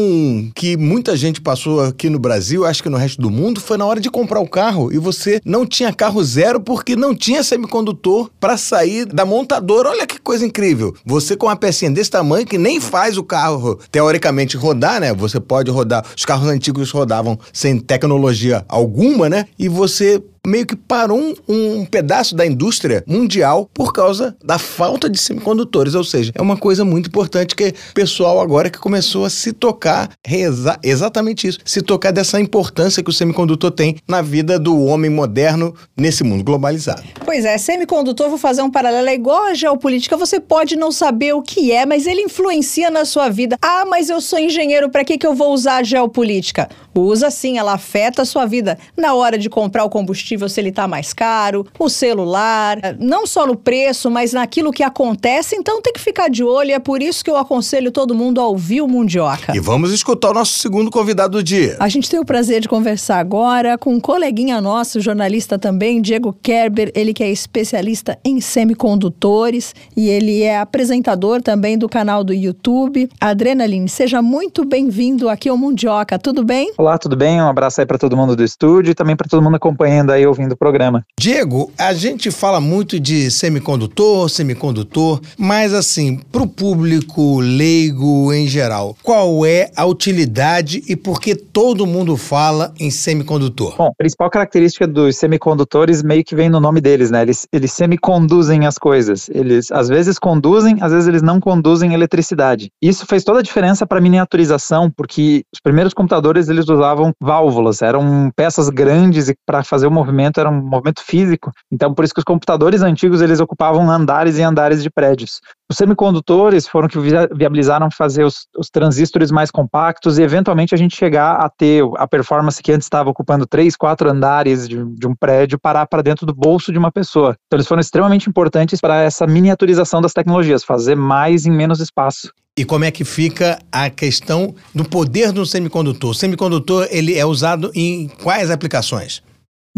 [0.55, 3.85] que muita gente passou aqui no Brasil, acho que no resto do mundo, foi na
[3.85, 8.31] hora de comprar o carro e você não tinha carro zero porque não tinha semicondutor
[8.39, 9.91] para sair da montadora.
[9.91, 10.95] Olha que coisa incrível.
[11.05, 15.13] Você com uma pecinha desse tamanho que nem faz o carro teoricamente rodar, né?
[15.13, 19.47] Você pode rodar, os carros antigos rodavam sem tecnologia alguma, né?
[19.59, 25.09] E você meio que parou um, um pedaço da indústria mundial por causa da falta
[25.09, 25.95] de semicondutores.
[25.95, 29.53] Ou seja, é uma coisa muito importante que o pessoal agora que começou a se
[29.53, 34.85] tocar, exa exatamente isso, se tocar dessa importância que o semicondutor tem na vida do
[34.85, 37.03] homem moderno nesse mundo globalizado.
[37.25, 41.35] Pois é, semicondutor, vou fazer um paralelo, é igual a geopolítica, você pode não saber
[41.35, 43.57] o que é, mas ele influencia na sua vida.
[43.61, 46.69] Ah, mas eu sou engenheiro, para que, que eu vou usar a geopolítica?
[46.95, 50.69] Usa sim, ela afeta a sua vida na hora de comprar o combustível, se ele
[50.69, 55.95] está mais caro, o celular, não só no preço, mas naquilo que acontece, então tem
[55.95, 58.89] que ficar de olho, é por isso que eu aconselho todo mundo a ouvir o
[58.89, 59.57] Mundioca.
[59.57, 61.77] E vamos escutar o nosso segundo convidado do dia.
[61.81, 66.37] A gente tem o prazer de conversar agora com um coleguinha nosso, jornalista também, Diego
[66.43, 72.35] Kerber, ele que é especialista em semicondutores e ele é apresentador também do canal do
[72.35, 73.09] YouTube.
[73.21, 76.73] Adrenaline, seja muito bem-vindo aqui ao Mundioca, tudo bem?
[76.77, 77.41] Olá, tudo bem?
[77.41, 80.18] Um abraço aí para todo mundo do estúdio e também para todo mundo acompanhando aí,
[80.27, 81.05] ouvindo o programa.
[81.19, 88.47] Diego, a gente fala muito de semicondutor, semicondutor, mas assim, para o público leigo em
[88.47, 93.77] geral, qual é a utilidade e por que todo mundo fala em semicondutor?
[93.77, 97.23] Bom, a principal característica dos semicondutores meio que vem no nome deles, né?
[97.23, 99.29] Eles, eles semiconduzem as coisas.
[99.31, 102.71] Eles às vezes conduzem, às vezes eles não conduzem eletricidade.
[102.83, 108.31] Isso fez toda a diferença para miniaturização, porque os primeiros computadores eles usavam válvulas, eram
[108.35, 111.53] peças grandes e para fazer o movimento era um movimento físico.
[111.71, 115.41] Então, por isso que os computadores antigos eles ocupavam andares e andares de prédios.
[115.71, 120.97] Os semicondutores foram que viabilizaram fazer os, os transistores mais compactos e, eventualmente, a gente
[120.97, 125.15] chegar a ter a performance que antes estava ocupando três, quatro andares de, de um
[125.15, 127.37] prédio parar para dentro do bolso de uma pessoa.
[127.47, 132.33] Então, eles foram extremamente importantes para essa miniaturização das tecnologias, fazer mais em menos espaço.
[132.57, 136.11] E como é que fica a questão do poder do semicondutor?
[136.11, 139.23] O semicondutor ele é usado em quais aplicações?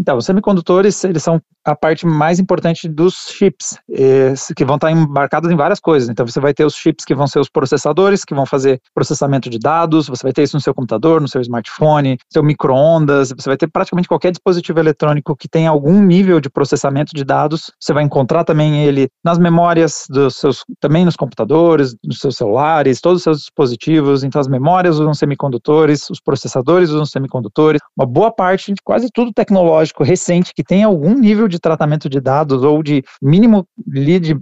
[0.01, 3.77] Então, os semicondutores, eles são a parte mais importante dos chips,
[4.57, 6.09] que vão estar embarcados em várias coisas.
[6.09, 9.47] Então, você vai ter os chips que vão ser os processadores, que vão fazer processamento
[9.47, 13.47] de dados, você vai ter isso no seu computador, no seu smartphone, seu micro-ondas, você
[13.47, 17.93] vai ter praticamente qualquer dispositivo eletrônico que tenha algum nível de processamento de dados, você
[17.93, 23.19] vai encontrar também ele nas memórias dos seus, também nos computadores, nos seus celulares, todos
[23.19, 24.23] os seus dispositivos.
[24.23, 29.90] Então, as memórias usam semicondutores, os processadores usam semicondutores, uma boa parte quase tudo tecnológico
[29.91, 33.67] tecnológico recente que tem algum nível de tratamento de dados ou de mínimo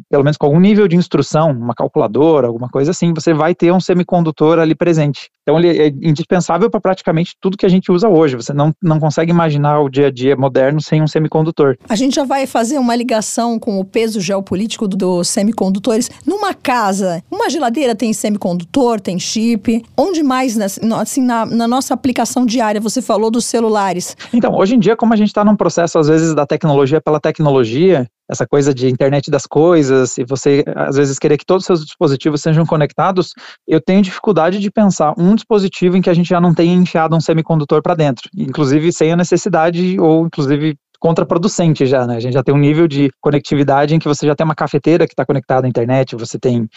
[0.10, 3.72] pelo menos com algum nível de instrução, uma calculadora, alguma coisa assim, você vai ter
[3.72, 5.30] um semicondutor ali presente.
[5.42, 8.36] Então ele é indispensável para praticamente tudo que a gente usa hoje.
[8.36, 11.76] Você não, não consegue imaginar o dia a dia moderno sem um semicondutor.
[11.90, 16.10] A gente já vai fazer uma ligação com o peso geopolítico dos semicondutores.
[16.26, 19.84] Numa casa, uma geladeira tem semicondutor, tem chip.
[19.98, 24.16] Onde mais, assim, na, na nossa aplicação diária, você falou dos celulares?
[24.32, 27.20] Então, hoje em dia, como a gente está num processo, às vezes, da tecnologia pela
[27.20, 31.66] tecnologia, essa coisa de internet das coisas, e você às vezes querer que todos os
[31.66, 33.34] seus dispositivos sejam conectados,
[33.68, 37.16] eu tenho dificuldade de pensar um dispositivo em que a gente já não tenha enfiado
[37.16, 42.18] um semicondutor para dentro, inclusive sem a necessidade ou inclusive contraproducente já, né?
[42.18, 45.08] A gente já tem um nível de conectividade em que você já tem uma cafeteira
[45.08, 46.68] que está conectada à internet, você tem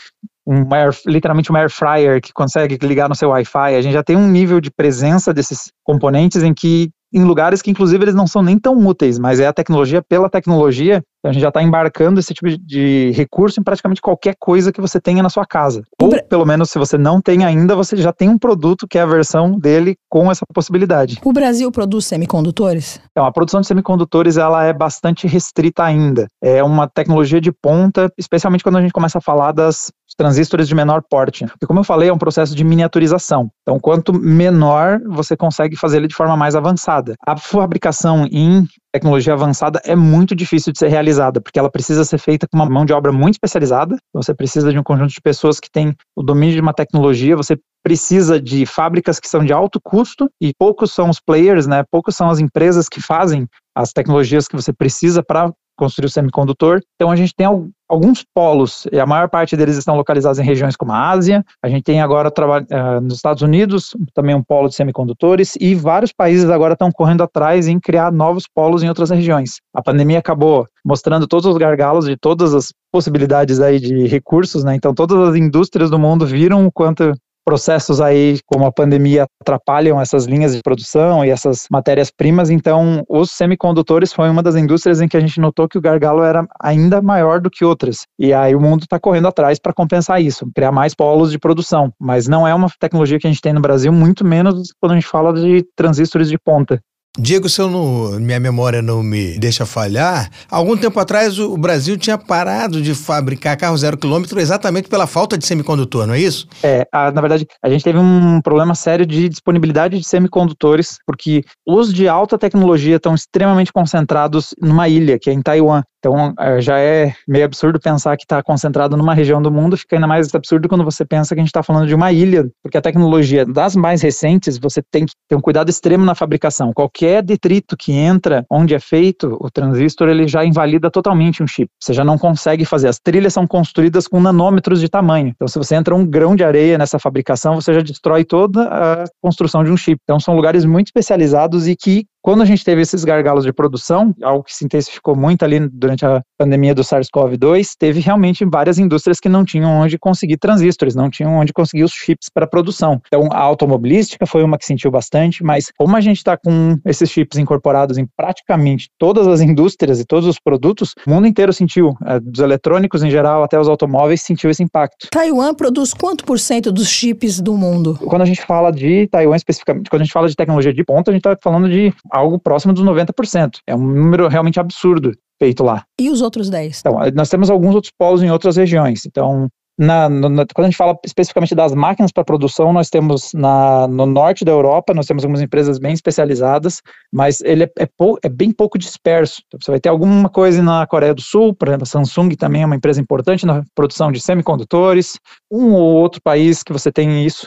[0.47, 3.75] um air, literalmente um air fryer que consegue ligar no seu Wi-Fi.
[3.75, 7.71] A gente já tem um nível de presença desses componentes em que em lugares que,
[7.71, 11.03] inclusive, eles não são nem tão úteis, mas é a tecnologia pela tecnologia.
[11.23, 14.81] Então, a gente já está embarcando esse tipo de recurso em praticamente qualquer coisa que
[14.81, 15.83] você tenha na sua casa.
[16.01, 19.03] Ou, pelo menos, se você não tem ainda, você já tem um produto que é
[19.03, 21.21] a versão dele com essa possibilidade.
[21.25, 23.01] O Brasil produz semicondutores?
[23.13, 26.27] Então, a produção de semicondutores ela é bastante restrita ainda.
[26.43, 30.75] É uma tecnologia de ponta, especialmente quando a gente começa a falar das transistores de
[30.75, 31.47] menor porte.
[31.47, 33.49] Porque, como eu falei, é um processo de miniaturização.
[33.63, 37.15] Então, quanto menor, você consegue fazer ele de forma mais avançada.
[37.25, 42.19] A fabricação em tecnologia avançada é muito difícil de ser realizada, porque ela precisa ser
[42.19, 43.97] feita com uma mão de obra muito especializada.
[44.13, 47.57] Você precisa de um conjunto de pessoas que têm o domínio de uma tecnologia, você
[47.83, 51.83] precisa de fábricas que são de alto custo e poucos são os players, né?
[51.91, 56.81] Poucos são as empresas que fazem as tecnologias que você precisa para construir o semicondutor.
[56.95, 57.47] Então a gente tem
[57.89, 61.45] alguns polos, e a maior parte deles estão localizados em regiões como a Ásia.
[61.63, 66.13] A gente tem agora uh, nos Estados Unidos também um polo de semicondutores e vários
[66.13, 69.61] países agora estão correndo atrás em criar novos polos em outras regiões.
[69.75, 74.75] A pandemia acabou mostrando todos os gargalos de todas as possibilidades aí de recursos, né?
[74.75, 77.13] Então todas as indústrias do mundo viram o quanto
[77.45, 83.31] processos aí como a pandemia atrapalham essas linhas de produção e essas matérias-primas, então os
[83.33, 87.03] semicondutores foi uma das indústrias em que a gente notou que o gargalo era ainda
[87.03, 88.07] maior do que outras.
[88.19, 91.93] E aí o mundo está correndo atrás para compensar isso, criar mais polos de produção,
[92.01, 94.95] mas não é uma tecnologia que a gente tem no Brasil, muito menos quando a
[94.95, 96.81] gente fala de transistores de ponta.
[97.19, 101.99] Diego, se eu não, minha memória não me deixa falhar, algum tempo atrás o Brasil
[101.99, 106.49] tinha parado de fabricar carro zero quilômetro exatamente pela falta de semicondutor, não é isso?
[106.63, 111.45] É, a, na verdade, a gente teve um problema sério de disponibilidade de semicondutores, porque
[111.67, 115.83] os de alta tecnologia estão extremamente concentrados numa ilha, que é em Taiwan.
[116.05, 119.95] Então, é, já é meio absurdo pensar que está concentrado numa região do mundo, fica
[119.95, 122.77] ainda mais absurdo quando você pensa que a gente está falando de uma ilha, porque
[122.77, 126.73] a tecnologia das mais recentes, você tem que ter um cuidado extremo na fabricação.
[126.73, 131.71] Qualquer detrito que entra onde é feito o transistor, ele já invalida totalmente um chip.
[131.81, 132.89] Você já não consegue fazer.
[132.89, 135.29] As trilhas são construídas com nanômetros de tamanho.
[135.29, 139.05] Então, se você entra um grão de areia nessa fabricação, você já destrói toda a
[139.21, 140.01] construção de um chip.
[140.03, 144.15] Então, são lugares muito especializados e que quando a gente teve esses gargalos de produção,
[144.23, 149.19] algo que se intensificou muito ali durante a pandemia do SARS-CoV-2, teve realmente várias indústrias
[149.19, 153.01] que não tinham onde conseguir transistores, não tinham onde conseguir os chips para produção.
[153.09, 157.11] Então, a automobilística foi uma que sentiu bastante, mas como a gente está com esses
[157.11, 161.97] chips incorporados em praticamente todas as indústrias e todos os produtos, o mundo inteiro sentiu,
[162.07, 165.09] é, dos eletrônicos em geral até os automóveis, sentiu esse impacto.
[165.11, 167.99] Taiwan produz quanto por cento dos chips do mundo?
[168.07, 171.11] Quando a gente fala de Taiwan especificamente, quando a gente fala de tecnologia de ponta,
[171.11, 173.59] a gente está falando de algo próximo dos 90%.
[173.67, 175.85] É um número realmente absurdo feito lá.
[175.99, 176.81] E os outros 10?
[176.81, 179.05] Então, nós temos alguns outros polos em outras regiões.
[179.07, 179.49] Então,
[179.79, 184.07] na, na, quando a gente fala especificamente das máquinas para produção, nós temos na, no
[184.07, 186.81] norte da Europa, nós temos algumas empresas bem especializadas,
[187.13, 189.43] mas ele é, é, pou, é, bem pouco disperso.
[189.47, 192.63] Então, você vai ter alguma coisa na Coreia do Sul, por exemplo, a Samsung também
[192.63, 195.19] é uma empresa importante na produção de semicondutores,
[195.53, 197.47] um ou outro país que você tem isso,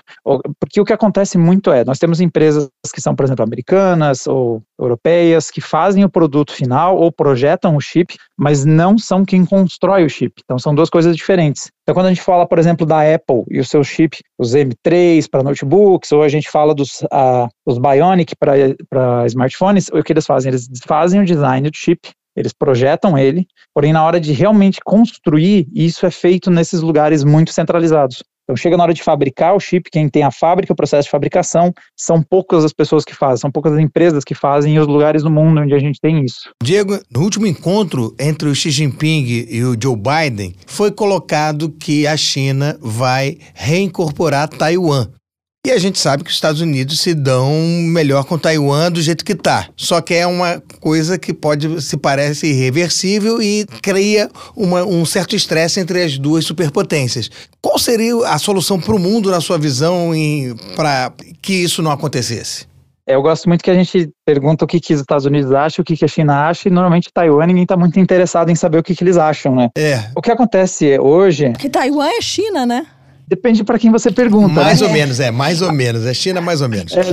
[0.60, 4.62] porque o que acontece muito é, nós temos empresas que são, por exemplo, americanas ou
[4.80, 10.06] europeias, que fazem o produto final ou projetam o chip, mas não são quem constrói
[10.06, 10.42] o chip.
[10.44, 11.72] Então, são duas coisas diferentes.
[11.82, 15.28] Então, quando a gente fala, por exemplo, da Apple e o seu chip, os M3
[15.30, 20.26] para notebooks, ou a gente fala dos uh, os Bionic para smartphones, o que eles
[20.26, 20.52] fazem?
[20.52, 25.68] Eles fazem o design do chip, eles projetam ele, porém, na hora de realmente construir,
[25.74, 28.24] isso é feito nesses lugares muito centralizados.
[28.46, 31.10] Então, chega na hora de fabricar o chip, quem tem a fábrica, o processo de
[31.10, 34.86] fabricação, são poucas as pessoas que fazem, são poucas as empresas que fazem e os
[34.86, 36.52] lugares no mundo onde a gente tem isso.
[36.62, 42.06] Diego, no último encontro entre o Xi Jinping e o Joe Biden, foi colocado que
[42.06, 45.08] a China vai reincorporar Taiwan.
[45.66, 47.52] E a gente sabe que os Estados Unidos se dão
[47.88, 49.68] melhor com Taiwan do jeito que está.
[49.76, 55.36] Só que é uma coisa que pode se parece irreversível e cria uma, um certo
[55.36, 57.32] estresse entre as duas superpotências.
[57.60, 60.12] Qual seria a solução para o mundo, na sua visão,
[60.76, 61.12] para
[61.42, 62.68] que isso não acontecesse?
[63.08, 65.86] Eu gosto muito que a gente pergunta o que, que os Estados Unidos acham, o
[65.86, 68.84] que, que a China acha, e normalmente Taiwan ninguém está muito interessado em saber o
[68.84, 69.70] que, que eles acham, né?
[69.76, 70.12] É.
[70.16, 71.50] O que acontece hoje.
[71.52, 72.86] Porque Taiwan é China, né?
[73.28, 74.54] Depende para quem você pergunta.
[74.54, 74.88] Mais né?
[74.88, 76.06] ou menos, é, mais ou menos.
[76.06, 76.96] É China, mais ou menos.
[76.96, 77.04] É,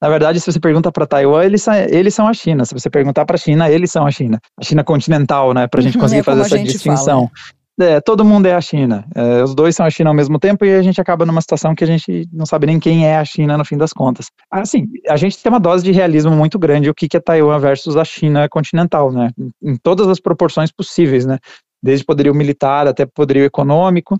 [0.00, 2.64] na verdade, se você pergunta para Taiwan, eles, eles são a China.
[2.64, 4.38] Se você perguntar para a China, eles são a China.
[4.58, 5.66] A China continental, né?
[5.66, 7.28] Para a gente conseguir é fazer essa distinção.
[7.28, 7.60] Fala.
[7.80, 9.06] É, todo mundo é a China.
[9.14, 11.74] É, os dois são a China ao mesmo tempo e a gente acaba numa situação
[11.74, 14.26] que a gente não sabe nem quem é a China no fim das contas.
[14.50, 17.58] Assim, a gente tem uma dose de realismo muito grande o que, que é Taiwan
[17.58, 19.30] versus a China continental, né?
[19.62, 21.38] Em todas as proporções possíveis, né?
[21.82, 24.18] Desde poderio militar até poderio econômico.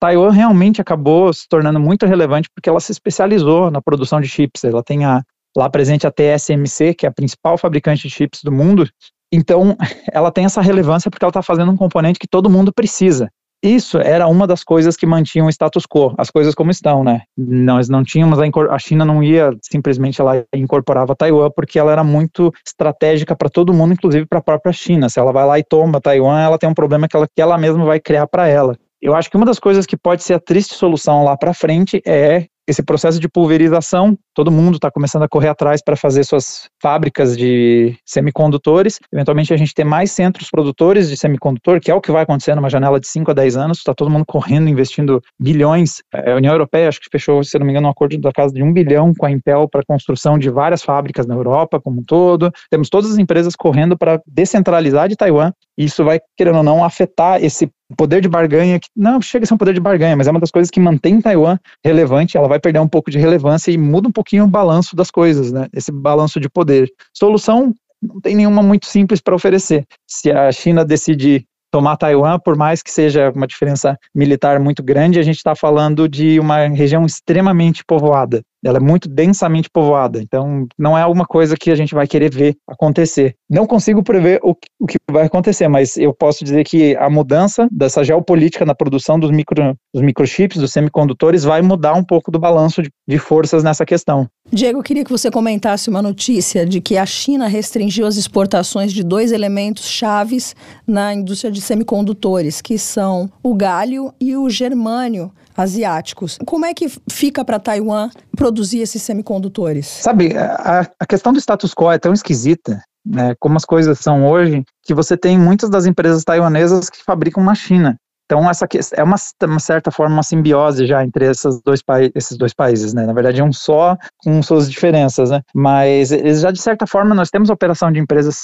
[0.00, 4.64] Taiwan realmente acabou se tornando muito relevante porque ela se especializou na produção de chips.
[4.64, 5.22] Ela tem a,
[5.56, 8.88] lá presente a TSMC, que é a principal fabricante de chips do mundo.
[9.32, 9.76] Então,
[10.12, 13.28] ela tem essa relevância porque ela está fazendo um componente que todo mundo precisa.
[13.64, 17.22] Isso era uma das coisas que mantinham o status quo, as coisas como estão, né?
[17.36, 22.04] Nós não tínhamos, a, a China não ia simplesmente ela incorporava Taiwan porque ela era
[22.04, 25.08] muito estratégica para todo mundo, inclusive para a própria China.
[25.08, 27.56] Se ela vai lá e toma Taiwan, ela tem um problema que ela, que ela
[27.56, 28.76] mesma vai criar para ela.
[29.06, 32.02] Eu acho que uma das coisas que pode ser a triste solução lá para frente
[32.04, 36.68] é esse processo de pulverização, todo mundo está começando a correr atrás para fazer suas
[36.82, 38.98] fábricas de semicondutores.
[39.12, 42.56] Eventualmente a gente ter mais centros produtores de semicondutor, que é o que vai acontecer
[42.56, 43.78] numa janela de 5 a 10 anos.
[43.78, 46.02] Está todo mundo correndo, investindo bilhões.
[46.12, 48.52] É, a União Europeia, acho que fechou, se não me engano, um acordo da casa
[48.52, 52.00] de um bilhão com a Intel para a construção de várias fábricas na Europa como
[52.00, 52.50] um todo.
[52.68, 55.52] Temos todas as empresas correndo para descentralizar de Taiwan.
[55.76, 59.54] Isso vai, querendo ou não, afetar esse poder de barganha, que não chega a ser
[59.54, 62.58] um poder de barganha, mas é uma das coisas que mantém Taiwan relevante, ela vai
[62.58, 65.66] perder um pouco de relevância e muda um pouquinho o balanço das coisas, né?
[65.72, 66.90] Esse balanço de poder.
[67.14, 67.72] Solução
[68.02, 69.84] não tem nenhuma muito simples para oferecer.
[70.06, 75.18] Se a China decidir tomar Taiwan, por mais que seja uma diferença militar muito grande,
[75.18, 78.42] a gente está falando de uma região extremamente povoada.
[78.66, 82.34] Ela é muito densamente povoada, então não é alguma coisa que a gente vai querer
[82.34, 83.34] ver acontecer.
[83.48, 87.68] Não consigo prever o, o que vai acontecer, mas eu posso dizer que a mudança
[87.70, 92.38] dessa geopolítica na produção dos, micro, dos microchips, dos semicondutores, vai mudar um pouco do
[92.38, 94.28] balanço de, de forças nessa questão.
[94.52, 99.02] Diego, queria que você comentasse uma notícia de que a China restringiu as exportações de
[99.02, 100.54] dois elementos chaves
[100.86, 106.38] na indústria de semicondutores, que são o galho e o germânio asiáticos.
[106.44, 109.86] Como é que fica para Taiwan produzir esses semicondutores?
[109.86, 114.26] Sabe, a, a questão do status quo é tão esquisita né, como as coisas são
[114.26, 117.96] hoje, que você tem muitas das empresas taiwanesas que fabricam na China.
[118.26, 121.80] Então, essa é uma, uma, certa forma uma simbiose já entre esses dois,
[122.12, 123.06] esses dois países, né?
[123.06, 125.42] Na verdade, é um só com suas diferenças, né?
[125.54, 128.36] Mas eles já, de certa forma, nós temos operação de empresas,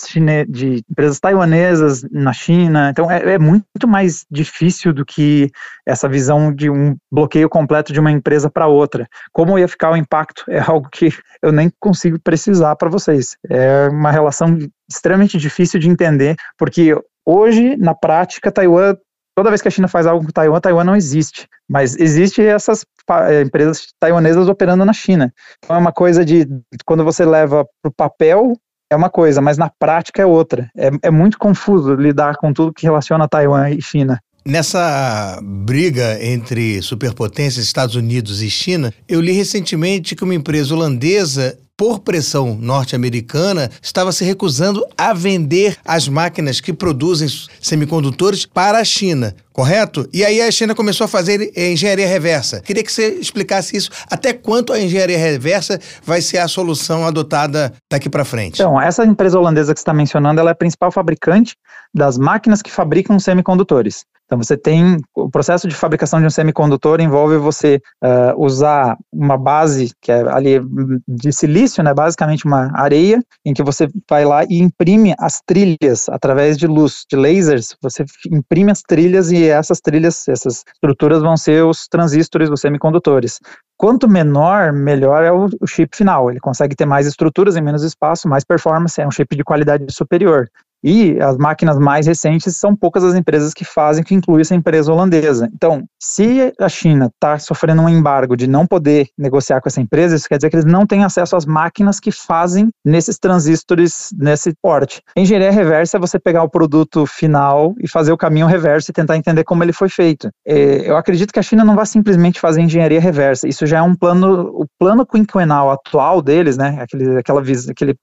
[0.49, 5.51] de empresas taiwanesas na China, então é, é, muito mais difícil do que
[5.85, 9.09] essa visão de um bloqueio completo de uma empresa para outra.
[9.33, 11.12] Como ia ficar o impacto é algo que
[11.43, 13.37] eu nem consigo precisar para vocês.
[13.51, 14.57] É uma relação
[14.89, 18.95] extremamente difícil de entender, porque hoje, na prática, Taiwan
[19.35, 21.49] toda vez que a China faz algo com Taiwan, Taiwan não existe.
[21.68, 22.85] Mas existe essas
[23.28, 25.33] eh, empresas taiwanesas operando na China.
[25.64, 26.47] Então é uma coisa de
[26.85, 28.55] quando você leva para o papel
[28.93, 30.70] é uma coisa, mas na prática é outra.
[30.76, 34.20] É, é muito confuso lidar com tudo que relaciona Taiwan e China.
[34.45, 41.57] Nessa briga entre superpotências, Estados Unidos e China, eu li recentemente que uma empresa holandesa
[41.76, 47.26] por pressão norte-americana, estava se recusando a vender as máquinas que produzem
[47.61, 50.09] semicondutores para a China, correto?
[50.12, 52.61] E aí a China começou a fazer engenharia reversa.
[52.61, 53.90] Queria que você explicasse isso.
[54.09, 58.62] Até quanto a engenharia reversa vai ser a solução adotada daqui para frente?
[58.62, 61.57] Então, essa empresa holandesa que você está mencionando, ela é a principal fabricante
[61.93, 64.05] das máquinas que fabricam semicondutores.
[64.33, 69.37] Então, você tem o processo de fabricação de um semicondutor envolve você uh, usar uma
[69.37, 70.59] base que é ali
[71.07, 76.09] de silício, né, basicamente uma areia, em que você vai lá e imprime as trilhas
[76.09, 77.76] através de luz, de lasers.
[77.83, 83.39] Você imprime as trilhas e essas trilhas, essas estruturas vão ser os transistores, os semicondutores.
[83.76, 86.30] Quanto menor, melhor é o, o chip final.
[86.30, 89.85] Ele consegue ter mais estruturas em menos espaço, mais performance, é um chip de qualidade
[89.93, 90.49] superior.
[90.83, 94.93] E as máquinas mais recentes são poucas as empresas que fazem, que inclui essa empresa
[94.93, 95.49] holandesa.
[95.55, 100.16] Então, se a China está sofrendo um embargo de não poder negociar com essa empresa,
[100.16, 104.53] isso quer dizer que eles não têm acesso às máquinas que fazem nesses transistores nesse
[104.61, 105.01] porte.
[105.16, 109.16] Engenharia reversa é você pegar o produto final e fazer o caminho reverso e tentar
[109.16, 110.30] entender como ele foi feito.
[110.47, 113.47] É, eu acredito que a China não vai simplesmente fazer engenharia reversa.
[113.47, 116.78] Isso já é um plano, o plano quinquenal atual deles, né?
[116.80, 117.95] Aquele, aquela, aquele,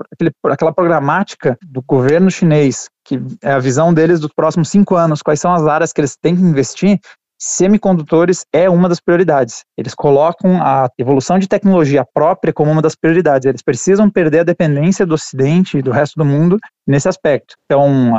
[0.46, 2.69] aquela programática do governo chinês
[3.10, 6.16] que é a visão deles dos próximos cinco anos, quais são as áreas que eles
[6.16, 7.00] têm que investir,
[7.42, 9.64] semicondutores é uma das prioridades.
[9.78, 13.48] Eles colocam a evolução de tecnologia própria como uma das prioridades.
[13.48, 17.56] Eles precisam perder a dependência do Ocidente e do resto do mundo nesse aspecto.
[17.66, 18.14] Então,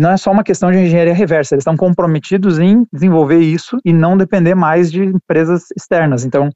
[0.00, 3.92] não é só uma questão de engenharia reversa, eles estão comprometidos em desenvolver isso e
[3.92, 6.24] não depender mais de empresas externas.
[6.24, 6.50] Então,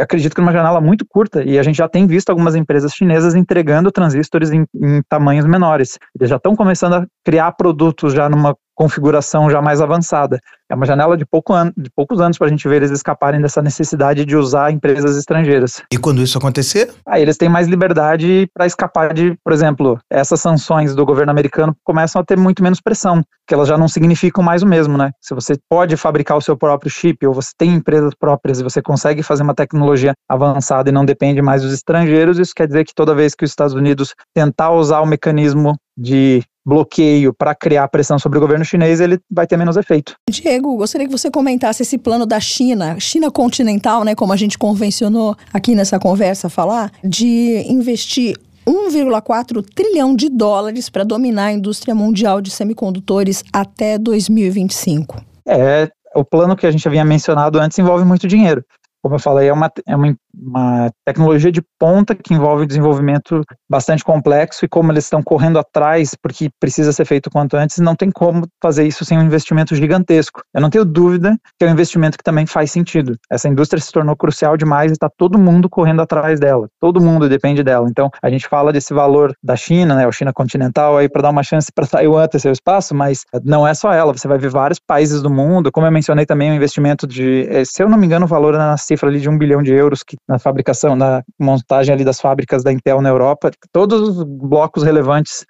[0.00, 3.34] acredito que numa janela muito curta, e a gente já tem visto algumas empresas chinesas
[3.34, 5.98] entregando transistores em, em tamanhos menores.
[6.18, 10.40] Eles já estão começando a criar produtos já numa configuração já mais avançada.
[10.70, 13.40] É uma janela de, pouco an de poucos anos para a gente ver eles escaparem
[13.40, 15.82] dessa necessidade de usar empresas estrangeiras.
[15.92, 16.90] E quando isso acontecer?
[17.06, 21.76] Aí eles têm mais liberdade para escapar de, por exemplo, essas sanções do governo americano
[21.84, 25.10] começam a ter muito menos pressão, que elas já não significam mais o mesmo, né?
[25.20, 28.80] Se você pode fabricar o seu próprio chip ou você tem empresas próprias e você
[28.80, 32.94] consegue fazer uma tecnologia avançada e não depende mais dos estrangeiros, isso quer dizer que
[32.94, 38.18] toda vez que os Estados Unidos tentar usar o mecanismo de bloqueio para criar pressão
[38.18, 40.14] sobre o governo chinês, ele vai ter menos efeito.
[40.30, 44.56] Diego, gostaria que você comentasse esse plano da China, China continental, né, como a gente
[44.56, 48.36] convencionou aqui nessa conversa falar, de investir
[48.66, 55.20] 1,4 trilhão de dólares para dominar a indústria mundial de semicondutores até 2025.
[55.46, 58.64] É, o plano que a gente havia mencionado antes envolve muito dinheiro.
[59.02, 64.04] Como eu falei, é uma, é uma uma tecnologia de ponta que envolve desenvolvimento bastante
[64.04, 68.10] complexo e como eles estão correndo atrás, porque precisa ser feito quanto antes, não tem
[68.10, 70.42] como fazer isso sem um investimento gigantesco.
[70.54, 73.16] Eu não tenho dúvida que é um investimento que também faz sentido.
[73.30, 76.68] Essa indústria se tornou crucial demais e está todo mundo correndo atrás dela.
[76.80, 77.88] Todo mundo depende dela.
[77.88, 81.30] Então, a gente fala desse valor da China, né, o China continental, aí para dar
[81.30, 84.12] uma chance para Taiwan ter seu espaço, mas não é só ela.
[84.12, 87.46] Você vai ver vários países do mundo, como eu mencionei também, o um investimento de,
[87.50, 89.72] eh, se eu não me engano, o valor na cifra ali de um bilhão de
[89.72, 94.24] euros que na fabricação, na montagem ali das fábricas da Intel na Europa, todos os
[94.24, 95.44] blocos relevantes,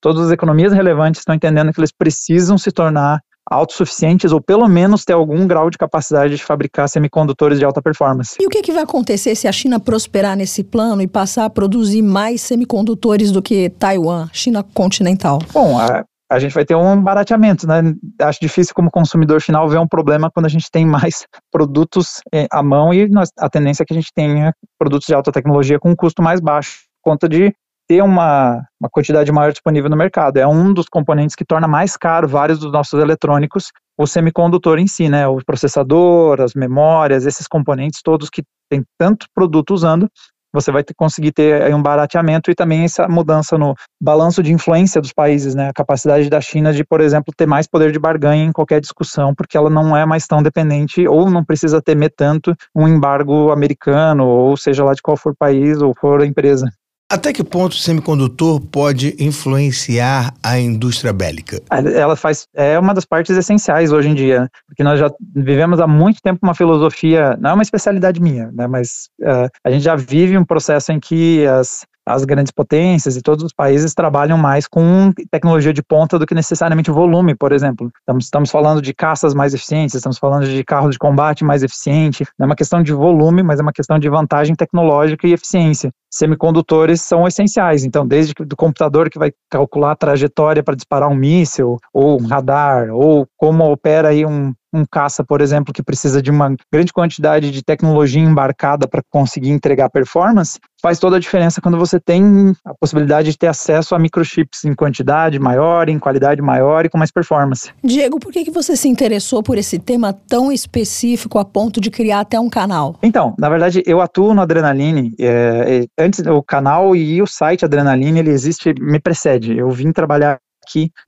[0.00, 5.04] todas as economias relevantes estão entendendo que eles precisam se tornar autossuficientes ou pelo menos
[5.04, 8.36] ter algum grau de capacidade de fabricar semicondutores de alta performance.
[8.40, 11.50] E o que, que vai acontecer se a China prosperar nesse plano e passar a
[11.50, 15.38] produzir mais semicondutores do que Taiwan, China continental?
[15.52, 17.94] Bom, a, a gente vai ter um barateamento, né?
[18.20, 22.46] Acho difícil como consumidor final ver um problema quando a gente tem mais produtos eh,
[22.50, 25.78] à mão e nós, a tendência é que a gente tenha produtos de alta tecnologia
[25.78, 27.54] com um custo mais baixo, por conta de
[27.88, 30.38] ter uma, uma quantidade maior disponível no mercado.
[30.38, 34.88] É um dos componentes que torna mais caro vários dos nossos eletrônicos, o semicondutor em
[34.88, 35.28] si, né?
[35.28, 40.10] O processador, as memórias, esses componentes todos que tem tanto produto usando,
[40.56, 45.00] você vai ter, conseguir ter um barateamento e também essa mudança no balanço de influência
[45.00, 45.68] dos países, né?
[45.68, 49.34] A capacidade da China de, por exemplo, ter mais poder de barganha em qualquer discussão,
[49.34, 54.26] porque ela não é mais tão dependente ou não precisa temer tanto um embargo americano,
[54.26, 56.66] ou seja lá de qual for país ou for empresa.
[57.08, 61.62] Até que ponto o semicondutor pode influenciar a indústria bélica?
[61.70, 64.48] Ela faz é uma das partes essenciais hoje em dia, né?
[64.66, 68.66] porque nós já vivemos há muito tempo uma filosofia, não é uma especialidade minha, né,
[68.66, 73.20] mas uh, a gente já vive um processo em que as as grandes potências e
[73.20, 77.90] todos os países trabalham mais com tecnologia de ponta do que necessariamente volume, por exemplo.
[77.98, 82.24] Estamos, estamos falando de caças mais eficientes, estamos falando de carros de combate mais eficiente.
[82.38, 85.90] Não é uma questão de volume, mas é uma questão de vantagem tecnológica e eficiência.
[86.08, 91.10] Semicondutores são essenciais, então, desde que, do computador que vai calcular a trajetória para disparar
[91.10, 95.82] um míssil, ou um radar, ou como opera aí um, um caça, por exemplo, que
[95.82, 101.20] precisa de uma grande quantidade de tecnologia embarcada para conseguir entregar performance, faz toda a
[101.20, 105.98] diferença quando você tem a possibilidade de ter acesso a microchips em quantidade maior, em
[105.98, 107.70] qualidade maior e com mais performance.
[107.82, 111.90] Diego, por que, que você se interessou por esse tema tão específico a ponto de
[111.90, 112.96] criar até um canal?
[113.02, 115.14] Então, na verdade, eu atuo no Adrenaline.
[115.18, 119.56] É, é antes, o canal e o site Adrenaline, ele existe, me precede.
[119.56, 120.38] Eu vim trabalhar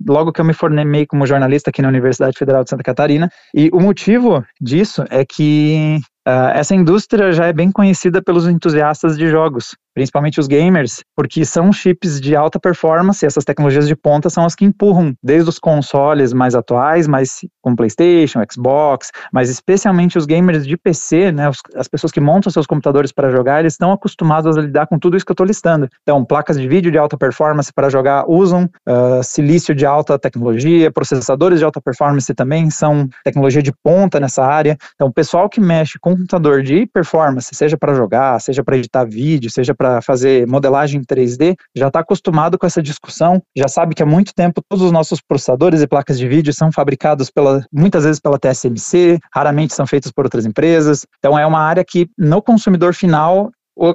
[0.07, 3.31] logo que eu me formei como jornalista aqui na Universidade Federal de Santa Catarina.
[3.55, 9.17] E o motivo disso é que uh, essa indústria já é bem conhecida pelos entusiastas
[9.17, 14.31] de jogos principalmente os gamers, porque são chips de alta performance, essas tecnologias de ponta
[14.31, 20.17] são as que empurram desde os consoles mais atuais, mais com PlayStation, Xbox, mas especialmente
[20.17, 23.91] os gamers de PC, né, as pessoas que montam seus computadores para jogar, eles estão
[23.91, 25.89] acostumados a lidar com tudo isso que eu estou listando.
[26.03, 30.93] Então, placas de vídeo de alta performance para jogar usam uh, silício de alta tecnologia,
[30.93, 34.77] processadores de alta performance também são tecnologia de ponta nessa área.
[34.95, 39.05] Então, o pessoal que mexe com computador de performance, seja para jogar, seja para editar
[39.05, 43.95] vídeo, seja para para fazer modelagem 3D já está acostumado com essa discussão, já sabe
[43.95, 47.64] que há muito tempo todos os nossos processadores e placas de vídeo são fabricados pela,
[47.72, 51.07] muitas vezes pela TSMC, raramente são feitos por outras empresas.
[51.18, 53.51] Então é uma área que no consumidor final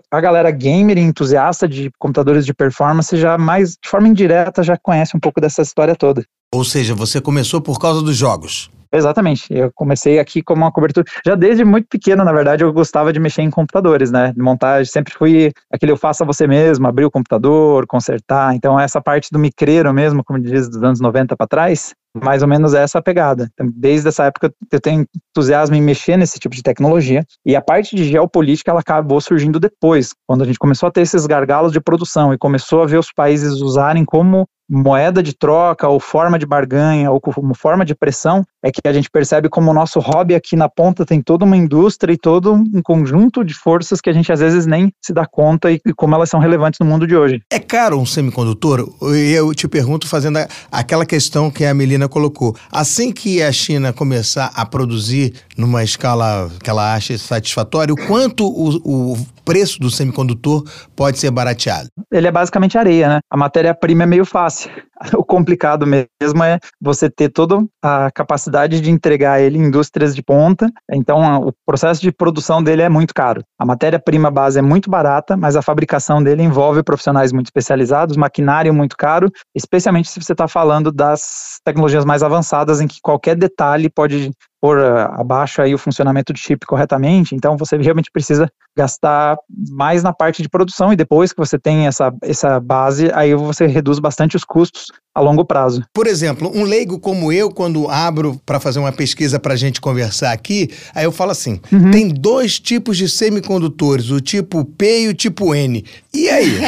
[0.09, 4.77] a galera gamer e entusiasta de computadores de performance já mais de forma indireta já
[4.81, 6.23] conhece um pouco dessa história toda.
[6.55, 8.71] Ou seja, você começou por causa dos jogos.
[8.93, 9.47] Exatamente.
[9.49, 11.03] Eu comecei aqui como uma cobertura.
[11.25, 14.31] Já desde muito pequeno, na verdade, eu gostava de mexer em computadores, né?
[14.31, 14.85] De montagem.
[14.91, 18.53] Sempre fui aquele eu faça você mesmo, abrir o computador, consertar.
[18.53, 22.47] Então, essa parte do micreiro mesmo, como diz, dos anos 90 para trás, mais ou
[22.47, 23.49] menos essa pegada.
[23.53, 27.61] Então, desde essa época eu tenho entusiasmo em mexer nesse tipo de tecnologia e a
[27.61, 31.71] parte de geopolítica ela acabou surgindo depois, quando a gente começou a ter esses gargalos
[31.71, 36.39] de produção e começou a ver os países usarem como moeda de troca ou forma
[36.39, 39.99] de barganha ou como forma de pressão, é que a gente percebe como o nosso
[39.99, 44.09] hobby aqui na ponta tem toda uma indústria e todo um conjunto de forças que
[44.09, 47.05] a gente às vezes nem se dá conta e, como elas são relevantes no mundo
[47.05, 47.41] de hoje.
[47.51, 48.88] É caro um semicondutor?
[49.01, 50.39] Eu te pergunto fazendo
[50.71, 52.55] aquela questão que a Melina colocou.
[52.71, 58.45] Assim que a China começar a produzir numa escala que ela acha satisfatória, o quanto
[58.45, 60.63] o, o preço do semicondutor
[60.95, 61.89] pode ser barateado?
[62.11, 63.19] Ele é basicamente areia, né?
[63.29, 64.71] A matéria-prima é meio fácil.
[65.18, 70.22] O complicado mesmo é você ter toda a capacidade de entregar ele em indústrias de
[70.22, 70.70] ponta.
[70.91, 73.43] Então, o processo de produção dele é muito caro.
[73.60, 78.74] A matéria-prima base é muito barata, mas a fabricação dele envolve profissionais muito especializados, maquinário
[78.74, 83.89] muito caro, especialmente se você está falando das tecnologias mais avançadas, em que qualquer detalhe
[83.89, 84.32] pode
[84.64, 89.36] pôr eh, abaixo aí o funcionamento do chip corretamente, então você realmente precisa gastar
[89.70, 93.68] mais na parte de produção e depois que você tem essa, essa base, aí você
[93.68, 95.83] reduz bastante os custos a longo prazo.
[95.93, 99.79] Por exemplo, um leigo como eu, quando abro para fazer uma pesquisa para a gente
[99.79, 101.91] conversar aqui, aí eu falo assim: uhum.
[101.91, 105.85] tem dois tipos de semicondutores, o tipo P e o tipo N.
[106.13, 106.57] E aí?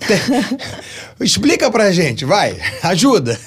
[1.20, 3.38] Explica para a gente, vai, ajuda.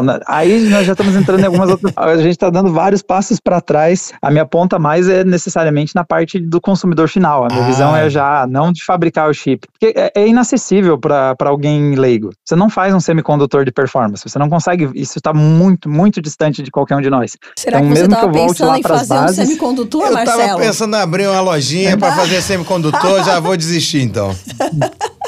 [0.00, 1.92] Não, aí nós já estamos entrando em algumas outras.
[1.98, 4.12] A gente está dando vários passos para trás.
[4.22, 7.44] A minha ponta mais é necessariamente na parte do consumidor final.
[7.44, 7.66] A minha ah.
[7.66, 9.66] visão é já não de fabricar o chip.
[9.72, 12.30] Porque é, é inacessível para alguém leigo.
[12.44, 14.22] Você não faz um semicondutor de performance.
[14.26, 14.90] Você não consegue.
[14.94, 17.36] Isso está muito, muito distante de qualquer um de nós.
[17.56, 20.40] Será então, que você estava pensando em fazer bases, um semicondutor, eu Marcelo?
[20.40, 23.24] Eu estava pensando em abrir uma lojinha para fazer semicondutor.
[23.24, 24.34] já vou desistir então.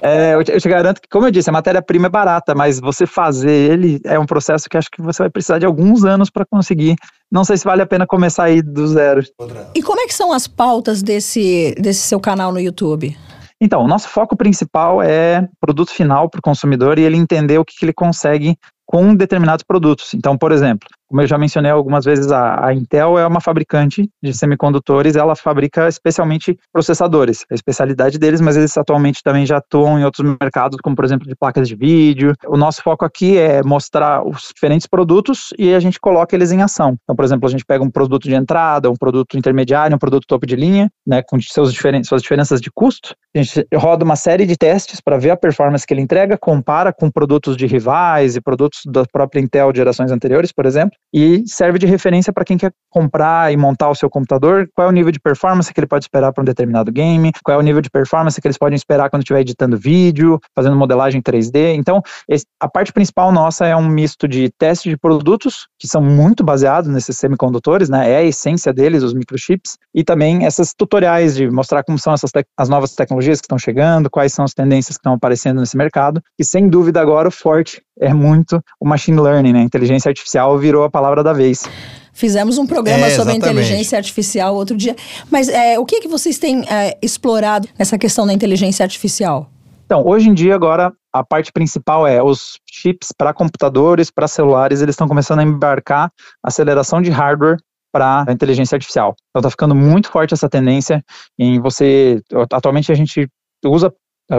[0.00, 2.78] É, eu, te, eu, te, garanto que, como eu disse, a matéria-prima é barata, mas
[2.78, 6.30] você fazer ele é um processo que acho que você vai precisar de alguns anos
[6.30, 6.96] para conseguir.
[7.30, 9.22] Não sei se vale a pena começar aí do zero.
[9.74, 13.16] E como é que são as pautas desse, desse seu canal no YouTube?
[13.60, 17.64] Então, o nosso foco principal é produto final para o consumidor e ele entender o
[17.64, 20.12] que, que ele consegue com determinados produtos.
[20.14, 24.08] Então, por exemplo, como eu já mencionei algumas vezes, a, a, Intel é uma fabricante
[24.22, 29.98] de semicondutores, ela fabrica especialmente processadores, a especialidade deles, mas eles atualmente também já atuam
[29.98, 32.34] em outros mercados, como por exemplo de placas de vídeo.
[32.46, 36.62] O nosso foco aqui é mostrar os diferentes produtos e a gente coloca eles em
[36.62, 36.96] ação.
[37.02, 40.26] Então, por exemplo, a gente pega um produto de entrada, um produto intermediário, um produto
[40.26, 43.14] topo de linha, né, com seus diferen suas diferenças de custo.
[43.34, 46.92] A gente roda uma série de testes para ver a performance que ele entrega, compara
[46.92, 51.42] com produtos de rivais e produtos da própria Intel de gerações anteriores, por exemplo e
[51.46, 54.92] serve de referência para quem quer comprar e montar o seu computador, qual é o
[54.92, 57.80] nível de performance que ele pode esperar para um determinado game, qual é o nível
[57.80, 61.74] de performance que eles podem esperar quando estiver editando vídeo, fazendo modelagem 3D.
[61.74, 62.02] Então,
[62.60, 66.90] a parte principal nossa é um misto de teste de produtos, que são muito baseados
[66.90, 68.10] nesses semicondutores, né?
[68.10, 72.30] É a essência deles, os microchips, e também essas tutoriais de mostrar como são essas
[72.58, 76.20] as novas tecnologias que estão chegando, quais são as tendências que estão aparecendo nesse mercado,
[76.38, 79.62] e sem dúvida agora o forte é muito o machine learning, né?
[79.62, 81.64] Inteligência artificial virou a palavra da vez.
[82.12, 84.96] Fizemos um programa é, sobre inteligência artificial outro dia.
[85.30, 89.50] Mas é, o que, que vocês têm é, explorado nessa questão da inteligência artificial?
[89.84, 94.80] Então, hoje em dia, agora, a parte principal é os chips para computadores, para celulares,
[94.80, 96.10] eles estão começando a embarcar
[96.42, 97.58] aceleração de hardware
[97.92, 99.14] para a inteligência artificial.
[99.30, 101.04] Então, está ficando muito forte essa tendência
[101.38, 102.20] em você.
[102.50, 103.28] Atualmente, a gente
[103.64, 103.92] usa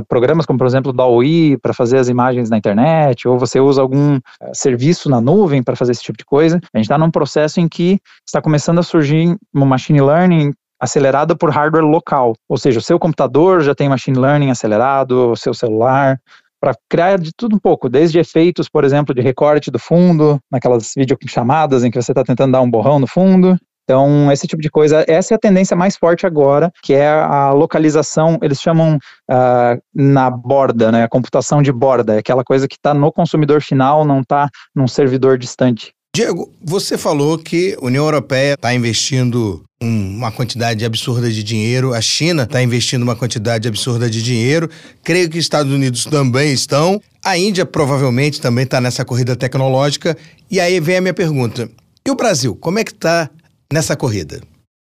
[0.08, 3.82] programas como, por exemplo, o DAWI para fazer as imagens na internet, ou você usa
[3.82, 4.22] algum uh,
[4.54, 6.58] serviço na nuvem para fazer esse tipo de coisa.
[6.74, 11.36] A gente está num processo em que está começando a surgir uma machine learning acelerada
[11.36, 15.54] por hardware local, ou seja, o seu computador já tem machine learning acelerado, o seu
[15.54, 16.20] celular,
[16.60, 20.94] para criar de tudo um pouco, desde efeitos, por exemplo, de recorte do fundo, naquelas
[20.96, 23.58] videochamadas em que você está tentando dar um borrão no fundo,
[23.88, 27.52] então, esse tipo de coisa, essa é a tendência mais forte agora, que é a
[27.52, 32.76] localização, eles chamam uh, na borda, né, a computação de borda, é aquela coisa que
[32.76, 35.94] está no consumidor final, não está num servidor distante.
[36.14, 42.02] Diego, você falou que a União Europeia está investindo uma quantidade absurda de dinheiro, a
[42.02, 44.70] China está investindo uma quantidade absurda de dinheiro,
[45.02, 50.18] creio que Estados Unidos também estão, a Índia provavelmente também está nessa corrida tecnológica,
[50.52, 51.70] e aí vem a minha pergunta.
[52.06, 53.30] E o Brasil, como é que está
[53.72, 54.42] nessa corrida?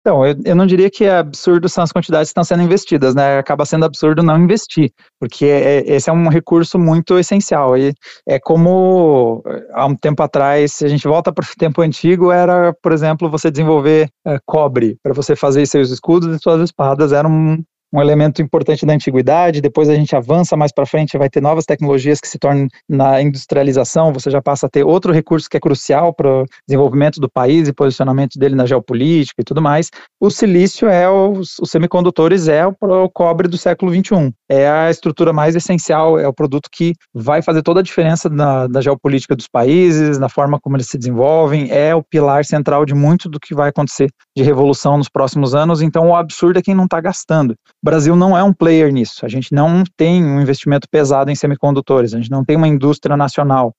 [0.02, 3.14] Então, eu, eu, não diria que é absurdo são as quantidades que estão sendo investidas,
[3.14, 3.38] né?
[3.38, 7.78] Acaba sendo absurdo não investir, porque é, é esse é um recurso muito essencial.
[7.78, 7.94] E
[8.26, 9.44] é como
[9.74, 13.30] há um tempo atrás, se a gente volta para o tempo antigo, era, por exemplo,
[13.30, 17.62] você desenvolver é, cobre para você fazer seus escudos e suas espadas, era um,
[17.92, 21.66] um elemento importante da antiguidade, depois a gente avança mais para frente, vai ter novas
[21.66, 25.60] tecnologias que se tornam na industrialização, você já passa a ter outro recurso que é
[25.60, 29.90] crucial para o desenvolvimento do país e posicionamento dele na geopolítica e tudo mais.
[30.20, 34.32] O silício é o, os semicondutores é o, o cobre do século 21.
[34.48, 38.68] É a estrutura mais essencial, é o produto que vai fazer toda a diferença na,
[38.68, 42.94] na geopolítica dos países, na forma como eles se desenvolvem, é o pilar central de
[42.94, 46.76] muito do que vai acontecer de revolução nos próximos anos, então o absurdo é quem
[46.76, 47.56] não está gastando.
[47.82, 49.26] O Brasil não é um player nisso.
[49.26, 53.16] A gente não tem um investimento pesado em semicondutores, a gente não tem uma indústria
[53.16, 53.74] nacional.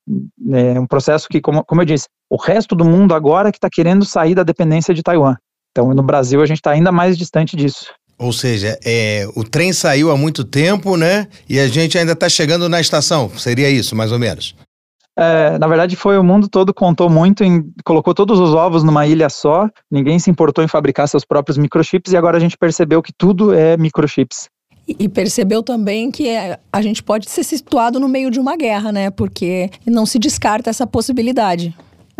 [0.51, 3.69] É um processo que, como, como eu disse, o resto do mundo agora que está
[3.71, 5.35] querendo sair da dependência de Taiwan.
[5.71, 7.93] Então, no Brasil, a gente está ainda mais distante disso.
[8.17, 11.27] Ou seja, é, o trem saiu há muito tempo, né?
[11.49, 13.29] E a gente ainda está chegando na estação.
[13.37, 14.55] Seria isso, mais ou menos?
[15.17, 19.05] É, na verdade, foi o mundo todo contou muito em colocou todos os ovos numa
[19.05, 19.69] ilha só.
[19.89, 23.53] Ninguém se importou em fabricar seus próprios microchips e agora a gente percebeu que tudo
[23.53, 24.49] é microchips.
[24.87, 28.91] E percebeu também que é, a gente pode ser situado no meio de uma guerra,
[28.91, 29.09] né?
[29.09, 31.75] Porque não se descarta essa possibilidade.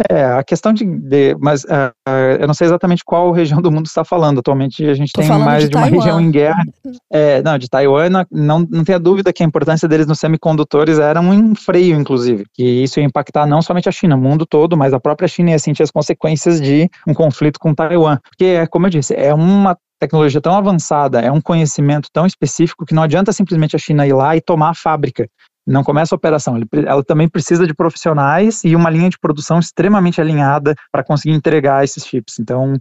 [0.09, 0.85] É, a questão de.
[0.85, 1.91] de mas uh,
[2.39, 4.39] eu não sei exatamente qual região do mundo está falando.
[4.39, 6.63] Atualmente a gente Tô tem mais de, de uma região em guerra.
[7.11, 11.19] É, não, de Taiwan, não, não tenha dúvida que a importância deles nos semicondutores era
[11.19, 12.45] um freio, inclusive.
[12.53, 15.51] Que isso ia impactar não somente a China, o mundo todo, mas a própria China
[15.51, 18.17] ia sentir as consequências de um conflito com Taiwan.
[18.29, 22.95] Porque, como eu disse, é uma tecnologia tão avançada, é um conhecimento tão específico que
[22.95, 25.27] não adianta simplesmente a China ir lá e tomar a fábrica
[25.71, 26.59] não começa a operação.
[26.85, 31.83] Ela também precisa de profissionais e uma linha de produção extremamente alinhada para conseguir entregar
[31.83, 32.39] esses chips.
[32.39, 32.77] Então,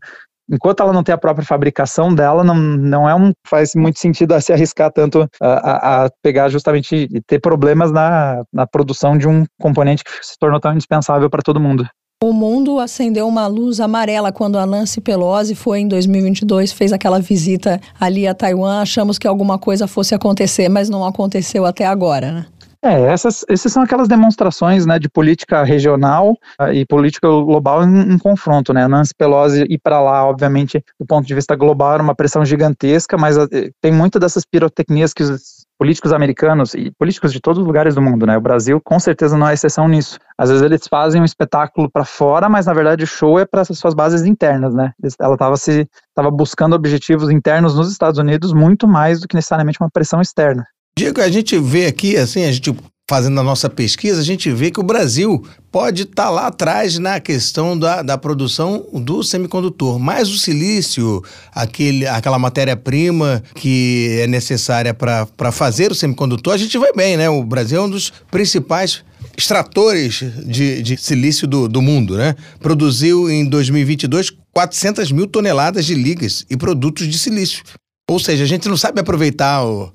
[0.50, 4.32] enquanto ela não tem a própria fabricação dela, não, não é um faz muito sentido
[4.32, 9.16] a se arriscar tanto a, a, a, pegar justamente e ter problemas na, na produção
[9.16, 11.86] de um componente que se tornou tão indispensável para todo mundo.
[12.22, 17.18] O mundo acendeu uma luz amarela quando a Nancy Pelosi foi em 2022, fez aquela
[17.18, 18.82] visita ali a Taiwan.
[18.82, 22.46] Achamos que alguma coisa fosse acontecer, mas não aconteceu até agora, né?
[22.82, 28.14] É, essas, essas são aquelas demonstrações né, de política regional uh, e política global em,
[28.14, 28.72] em, confronto.
[28.72, 28.88] Né?
[28.88, 33.18] Nancy Pelosi ir para lá, obviamente, do ponto de vista global, era uma pressão gigantesca,
[33.18, 33.46] mas uh,
[33.82, 38.02] tem muitas dessas pirotecnias que os políticos americanos e políticos de todos os lugares do
[38.02, 38.36] mundo, né?
[38.36, 40.18] O Brasil com certeza não é exceção nisso.
[40.36, 43.64] Às vezes eles fazem um espetáculo para fora, mas na verdade o show é para
[43.64, 44.92] suas bases internas, né?
[45.18, 49.78] Ela estava se estava buscando objetivos internos nos Estados Unidos muito mais do que necessariamente
[49.80, 50.66] uma pressão externa.
[50.96, 52.74] Diego, a gente vê aqui, assim, a gente
[53.10, 56.96] fazendo a nossa pesquisa, a gente vê que o Brasil pode estar tá lá atrás
[56.96, 59.98] na questão da, da produção do semicondutor.
[59.98, 61.20] Mas o silício,
[61.52, 67.28] aquele, aquela matéria-prima que é necessária para fazer o semicondutor, a gente vai bem, né?
[67.28, 69.02] O Brasil é um dos principais
[69.36, 72.36] extratores de, de silício do, do mundo, né?
[72.60, 77.64] Produziu em 2022 400 mil toneladas de ligas e produtos de silício.
[78.08, 79.92] Ou seja, a gente não sabe aproveitar o,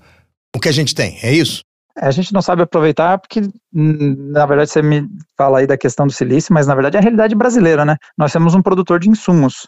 [0.56, 1.62] o que a gente tem, é isso?
[1.98, 3.42] A gente não sabe aproveitar porque,
[3.74, 7.00] hum, na verdade, você me fala aí da questão do silício, mas na verdade é
[7.00, 7.96] a realidade brasileira, né?
[8.18, 9.68] Nós temos um produtor de insumos.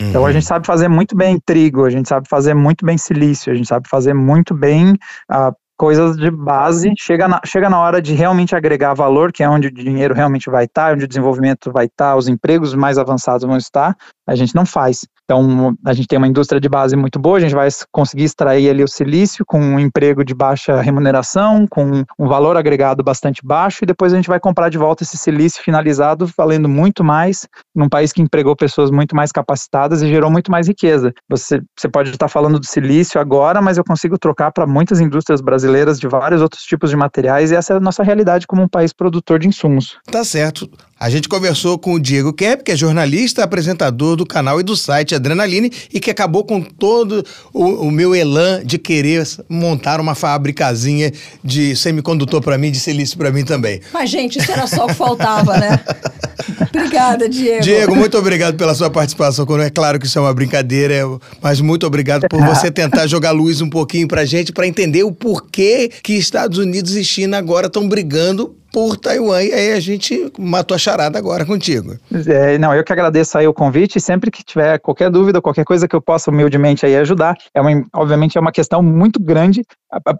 [0.00, 0.08] Uhum.
[0.08, 0.32] Então a uhum.
[0.32, 3.66] gente sabe fazer muito bem trigo, a gente sabe fazer muito bem silício, a gente
[3.66, 4.96] sabe fazer muito bem
[5.28, 9.48] a coisas de base, chega na, chega na hora de realmente agregar valor, que é
[9.48, 13.46] onde o dinheiro realmente vai estar, onde o desenvolvimento vai estar, os empregos mais avançados
[13.46, 13.94] vão estar,
[14.26, 15.06] a gente não faz.
[15.24, 18.70] Então, a gente tem uma indústria de base muito boa, a gente vai conseguir extrair
[18.70, 23.80] ali o silício com um emprego de baixa remuneração, com um valor agregado bastante baixo,
[23.82, 27.88] e depois a gente vai comprar de volta esse silício finalizado, valendo muito mais, num
[27.88, 31.12] país que empregou pessoas muito mais capacitadas e gerou muito mais riqueza.
[31.28, 35.40] Você, você pode estar falando do silício agora, mas eu consigo trocar para muitas indústrias
[35.40, 35.65] brasileiras
[35.98, 38.92] de vários outros tipos de materiais, e essa é a nossa realidade como um país
[38.92, 39.98] produtor de insumos.
[40.10, 40.68] Tá certo.
[40.98, 44.74] A gente conversou com o Diego Kemp, que é jornalista, apresentador do canal e do
[44.74, 50.14] site Adrenaline e que acabou com todo o, o meu elan de querer montar uma
[50.14, 51.12] fabricazinha
[51.44, 53.82] de semicondutor para mim, de silício para mim também.
[53.92, 55.78] Mas, gente, isso era só o que faltava, né?
[56.74, 57.62] Obrigada, Diego.
[57.62, 59.46] Diego, muito obrigado pela sua participação.
[59.60, 60.94] É claro que isso é uma brincadeira,
[61.42, 65.12] mas muito obrigado por você tentar jogar luz um pouquinho para gente, para entender o
[65.12, 65.55] porquê
[66.02, 69.42] que Estados Unidos e China agora estão brigando por Taiwan.
[69.42, 71.96] E aí a gente matou a charada agora contigo.
[72.26, 73.98] É, não, eu que agradeço aí o convite.
[73.98, 77.70] Sempre que tiver qualquer dúvida, qualquer coisa que eu possa humildemente aí ajudar, é uma,
[77.94, 79.62] obviamente é uma questão muito grande,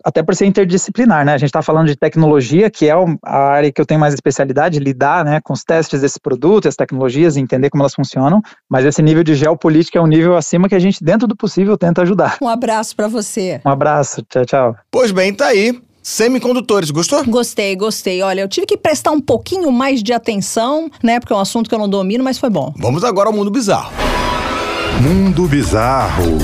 [0.02, 1.34] até por ser interdisciplinar, né?
[1.34, 4.78] A gente está falando de tecnologia, que é a área que eu tenho mais especialidade,
[4.78, 8.40] lidar né, com os testes desse produto, as tecnologias, entender como elas funcionam,
[8.70, 11.76] mas esse nível de geopolítica é um nível acima que a gente, dentro do possível,
[11.76, 12.38] tenta ajudar.
[12.40, 13.60] Um abraço para você.
[13.66, 14.76] Um abraço, tchau, tchau.
[14.90, 15.78] Pois bem, tá aí.
[16.08, 17.24] Semicondutores, gostou?
[17.24, 18.22] Gostei, gostei.
[18.22, 21.18] Olha, eu tive que prestar um pouquinho mais de atenção, né?
[21.18, 22.72] Porque é um assunto que eu não domino, mas foi bom.
[22.76, 23.90] Vamos agora ao mundo bizarro.
[25.02, 26.38] Mundo bizarro.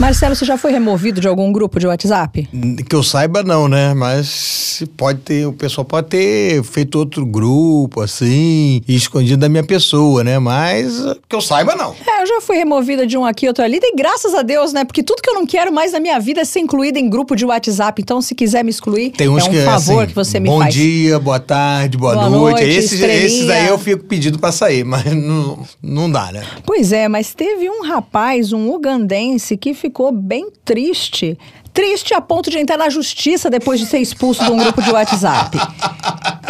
[0.00, 2.48] Marcelo, você já foi removido de algum grupo de WhatsApp?
[2.88, 3.92] Que eu saiba, não, né?
[3.92, 10.24] Mas pode ter, o pessoal pode ter feito outro grupo, assim, escondido da minha pessoa,
[10.24, 10.38] né?
[10.38, 10.98] Mas
[11.28, 11.94] que eu saiba, não.
[12.20, 14.84] É, eu já fui removida de um aqui, outro ali, e graças a Deus, né?
[14.84, 17.36] Porque tudo que eu não quero mais na minha vida é ser incluída em grupo
[17.36, 18.02] de WhatsApp.
[18.02, 20.48] Então, se quiser me excluir, Tem uns é um que, favor assim, que você me
[20.48, 20.74] bom faz.
[20.74, 22.60] Bom dia, boa tarde, boa, boa noite.
[22.60, 26.44] noite esses, esses aí eu fico pedindo pra sair, mas não, não dá, né?
[26.64, 31.36] Pois é, mas teve um rapaz, um ugandense, que ficou ficou bem triste.
[31.72, 34.90] Triste a ponto de entrar na justiça depois de ser expulso de um grupo de
[34.90, 35.58] WhatsApp.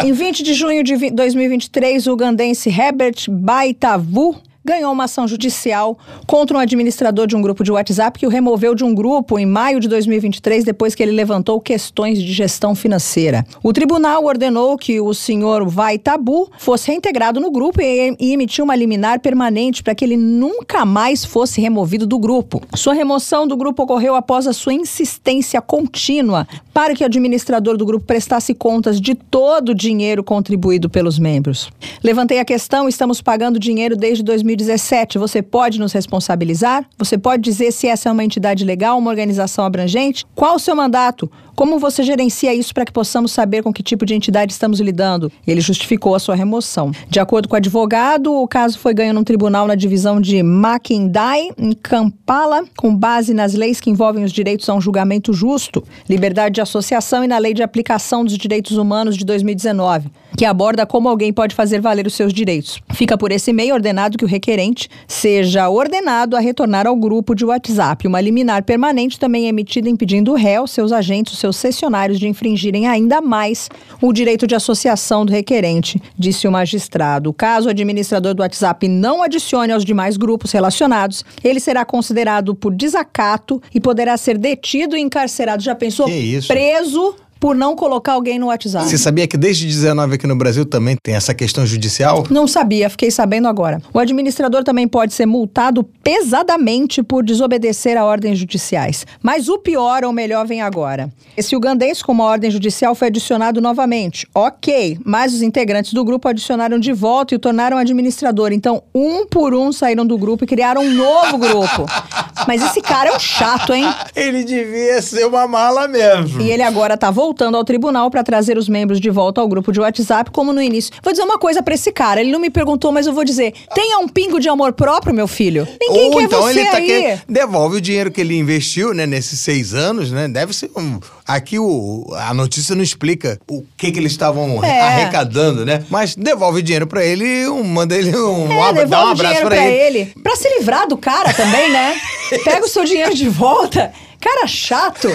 [0.03, 5.97] Em 20 de junho de 2023, o ugandense Herbert Baitavu ganhou uma ação judicial
[6.27, 9.45] contra um administrador de um grupo de WhatsApp que o removeu de um grupo em
[9.45, 13.45] maio de 2023 depois que ele levantou questões de gestão financeira.
[13.63, 18.63] O tribunal ordenou que o senhor Vai Tabu fosse reintegrado no grupo e, e emitiu
[18.63, 22.61] uma liminar permanente para que ele nunca mais fosse removido do grupo.
[22.75, 27.85] Sua remoção do grupo ocorreu após a sua insistência contínua para que o administrador do
[27.85, 31.69] grupo prestasse contas de todo o dinheiro contribuído pelos membros.
[32.03, 36.85] Levantei a questão, estamos pagando dinheiro desde 2023 2017, você pode nos responsabilizar?
[36.97, 40.25] Você pode dizer se essa é uma entidade legal, uma organização abrangente?
[40.35, 41.31] Qual o seu mandato?
[41.61, 45.31] Como você gerencia isso para que possamos saber com que tipo de entidade estamos lidando?
[45.45, 46.89] Ele justificou a sua remoção.
[47.07, 51.51] De acordo com o advogado, o caso foi ganho num tribunal na divisão de Mackindai,
[51.55, 56.55] em Kampala, com base nas leis que envolvem os direitos a um julgamento justo, liberdade
[56.55, 61.09] de associação e na Lei de Aplicação dos Direitos Humanos de 2019, que aborda como
[61.09, 62.81] alguém pode fazer valer os seus direitos.
[62.91, 67.45] Fica por esse meio ordenado que o requerente seja ordenado a retornar ao grupo de
[67.45, 68.07] WhatsApp.
[68.07, 72.87] Uma liminar permanente também é emitida impedindo o réu, seus agentes, seus cessionários de infringirem
[72.87, 73.69] ainda mais
[74.01, 77.33] o direito de associação do requerente, disse o magistrado.
[77.33, 82.73] Caso o administrador do WhatsApp não adicione aos demais grupos relacionados, ele será considerado por
[82.73, 85.63] desacato e poderá ser detido e encarcerado.
[85.63, 86.05] Já pensou?
[86.05, 86.47] Que isso?
[86.47, 88.87] Preso por não colocar alguém no WhatsApp.
[88.87, 92.23] Você sabia que desde 19 aqui no Brasil também tem essa questão judicial?
[92.29, 93.81] Não sabia, fiquei sabendo agora.
[93.91, 99.07] O administrador também pode ser multado pesadamente por desobedecer a ordens judiciais.
[99.23, 101.11] Mas o pior ou melhor vem agora.
[101.35, 104.27] Esse ugandês com uma ordem judicial foi adicionado novamente.
[104.35, 108.51] Ok, mas os integrantes do grupo adicionaram de volta e o tornaram administrador.
[108.51, 111.87] Então, um por um saíram do grupo e criaram um novo grupo.
[112.47, 113.85] Mas esse cara é um chato, hein?
[114.15, 116.41] Ele devia ser uma mala mesmo.
[116.41, 119.71] E ele agora tá voltando ao tribunal para trazer os membros de volta ao grupo
[119.71, 120.91] de WhatsApp, como no início.
[121.03, 123.53] Vou dizer uma coisa para esse cara, ele não me perguntou, mas eu vou dizer:
[123.73, 125.67] tenha um pingo de amor próprio, meu filho.
[125.79, 126.85] Ninguém Ou quer então você ele tá aí.
[126.85, 127.21] querendo.
[127.27, 130.27] Devolve o dinheiro que ele investiu, né, nesses seis anos, né?
[130.27, 130.99] Deve ser um.
[131.27, 134.81] Aqui o, a notícia não explica o que, que eles estavam É.
[134.81, 135.83] arrecadando, né?
[135.89, 139.09] Mas devolve o dinheiro pra ele e um, manda ele um, É, abra- dá um
[139.09, 139.99] abraço pra ele.
[139.99, 140.13] ele.
[140.21, 141.95] Pra se livrar do cara também, né?
[142.43, 143.91] Pega o seu dinheiro de volta.
[144.21, 145.09] Cara chato.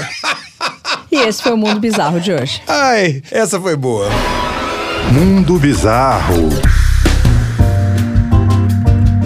[1.10, 2.60] E esse foi o Mundo Bizarro de hoje.
[2.66, 4.08] Ai, essa foi boa.
[5.12, 6.50] Mundo Bizarro.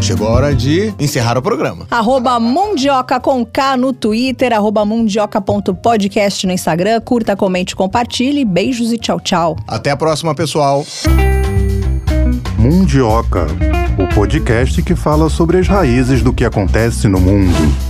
[0.03, 1.87] Chegou a hora de encerrar o programa.
[1.91, 7.01] Arroba Mundioca com K no Twitter, arroba mundioca.podcast no Instagram.
[7.01, 8.45] Curta, comente, compartilhe.
[8.45, 9.57] Beijos e tchau, tchau.
[9.66, 10.85] Até a próxima, pessoal.
[12.59, 13.47] Mundioca,
[13.99, 17.89] o podcast que fala sobre as raízes do que acontece no mundo.